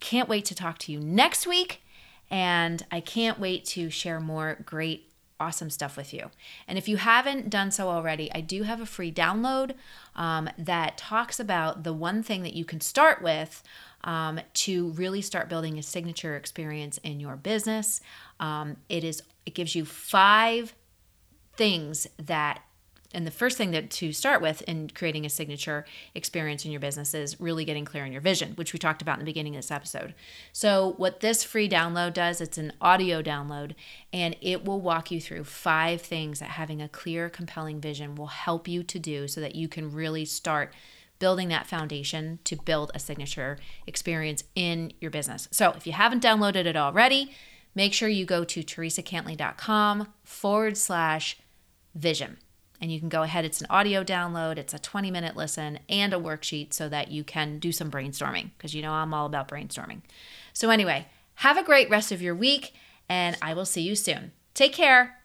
can't 0.00 0.28
wait 0.28 0.46
to 0.46 0.54
talk 0.54 0.78
to 0.78 0.92
you 0.92 0.98
next 0.98 1.46
week. 1.46 1.82
And 2.28 2.84
I 2.90 3.00
can't 3.00 3.38
wait 3.38 3.64
to 3.66 3.88
share 3.88 4.18
more 4.18 4.58
great, 4.66 5.12
awesome 5.38 5.70
stuff 5.70 5.96
with 5.96 6.12
you. 6.14 6.30
And 6.66 6.78
if 6.78 6.88
you 6.88 6.96
haven't 6.96 7.50
done 7.50 7.70
so 7.70 7.88
already, 7.88 8.30
I 8.32 8.40
do 8.40 8.62
have 8.62 8.80
a 8.80 8.86
free 8.86 9.12
download 9.12 9.74
um, 10.14 10.48
that 10.58 10.96
talks 10.96 11.38
about 11.38 11.84
the 11.84 11.92
one 11.92 12.22
thing 12.22 12.42
that 12.42 12.54
you 12.54 12.64
can 12.64 12.80
start 12.80 13.22
with 13.22 13.62
um, 14.04 14.40
to 14.54 14.90
really 14.90 15.20
start 15.20 15.48
building 15.48 15.78
a 15.78 15.82
signature 15.82 16.36
experience 16.36 16.98
in 16.98 17.20
your 17.20 17.36
business. 17.36 18.00
Um, 18.40 18.76
it 18.88 19.04
is 19.04 19.22
it 19.44 19.54
gives 19.54 19.74
you 19.74 19.84
five 19.84 20.74
things 21.56 22.06
that 22.18 22.62
and 23.12 23.26
the 23.26 23.30
first 23.30 23.56
thing 23.56 23.70
that 23.70 23.90
to 23.90 24.12
start 24.12 24.42
with 24.42 24.62
in 24.62 24.90
creating 24.90 25.24
a 25.24 25.30
signature 25.30 25.84
experience 26.14 26.64
in 26.64 26.70
your 26.70 26.80
business 26.80 27.14
is 27.14 27.40
really 27.40 27.64
getting 27.64 27.84
clear 27.84 28.04
on 28.04 28.12
your 28.12 28.20
vision, 28.20 28.52
which 28.56 28.72
we 28.72 28.78
talked 28.78 29.02
about 29.02 29.14
in 29.14 29.20
the 29.20 29.30
beginning 29.30 29.54
of 29.54 29.58
this 29.58 29.70
episode. 29.70 30.14
So, 30.52 30.94
what 30.96 31.20
this 31.20 31.44
free 31.44 31.68
download 31.68 32.14
does, 32.14 32.40
it's 32.40 32.58
an 32.58 32.72
audio 32.80 33.22
download, 33.22 33.74
and 34.12 34.36
it 34.40 34.64
will 34.64 34.80
walk 34.80 35.10
you 35.10 35.20
through 35.20 35.44
five 35.44 36.00
things 36.00 36.40
that 36.40 36.50
having 36.50 36.82
a 36.82 36.88
clear, 36.88 37.28
compelling 37.28 37.80
vision 37.80 38.14
will 38.14 38.26
help 38.26 38.68
you 38.68 38.82
to 38.82 38.98
do 38.98 39.28
so 39.28 39.40
that 39.40 39.54
you 39.54 39.68
can 39.68 39.92
really 39.92 40.24
start 40.24 40.72
building 41.18 41.48
that 41.48 41.66
foundation 41.66 42.38
to 42.44 42.56
build 42.56 42.90
a 42.94 42.98
signature 42.98 43.58
experience 43.86 44.44
in 44.54 44.92
your 45.00 45.10
business. 45.10 45.48
So, 45.50 45.70
if 45.70 45.86
you 45.86 45.92
haven't 45.92 46.22
downloaded 46.22 46.66
it 46.66 46.76
already, 46.76 47.32
make 47.74 47.92
sure 47.92 48.08
you 48.08 48.24
go 48.24 48.44
to 48.44 48.62
teresacantley.com 48.62 50.08
forward 50.24 50.76
slash 50.76 51.38
vision 51.94 52.38
and 52.80 52.92
you 52.92 53.00
can 53.00 53.08
go 53.08 53.22
ahead. 53.22 53.44
It's 53.44 53.60
an 53.60 53.66
audio 53.70 54.04
download, 54.04 54.58
it's 54.58 54.74
a 54.74 54.78
20 54.78 55.10
minute 55.10 55.36
listen, 55.36 55.78
and 55.88 56.12
a 56.12 56.18
worksheet 56.18 56.72
so 56.72 56.88
that 56.88 57.10
you 57.10 57.24
can 57.24 57.58
do 57.58 57.72
some 57.72 57.90
brainstorming 57.90 58.50
because 58.56 58.74
you 58.74 58.82
know 58.82 58.92
I'm 58.92 59.14
all 59.14 59.26
about 59.26 59.48
brainstorming. 59.48 60.02
So, 60.52 60.70
anyway, 60.70 61.06
have 61.36 61.58
a 61.58 61.64
great 61.64 61.90
rest 61.90 62.12
of 62.12 62.22
your 62.22 62.34
week, 62.34 62.74
and 63.08 63.36
I 63.42 63.54
will 63.54 63.66
see 63.66 63.82
you 63.82 63.94
soon. 63.94 64.32
Take 64.54 64.72
care. 64.72 65.15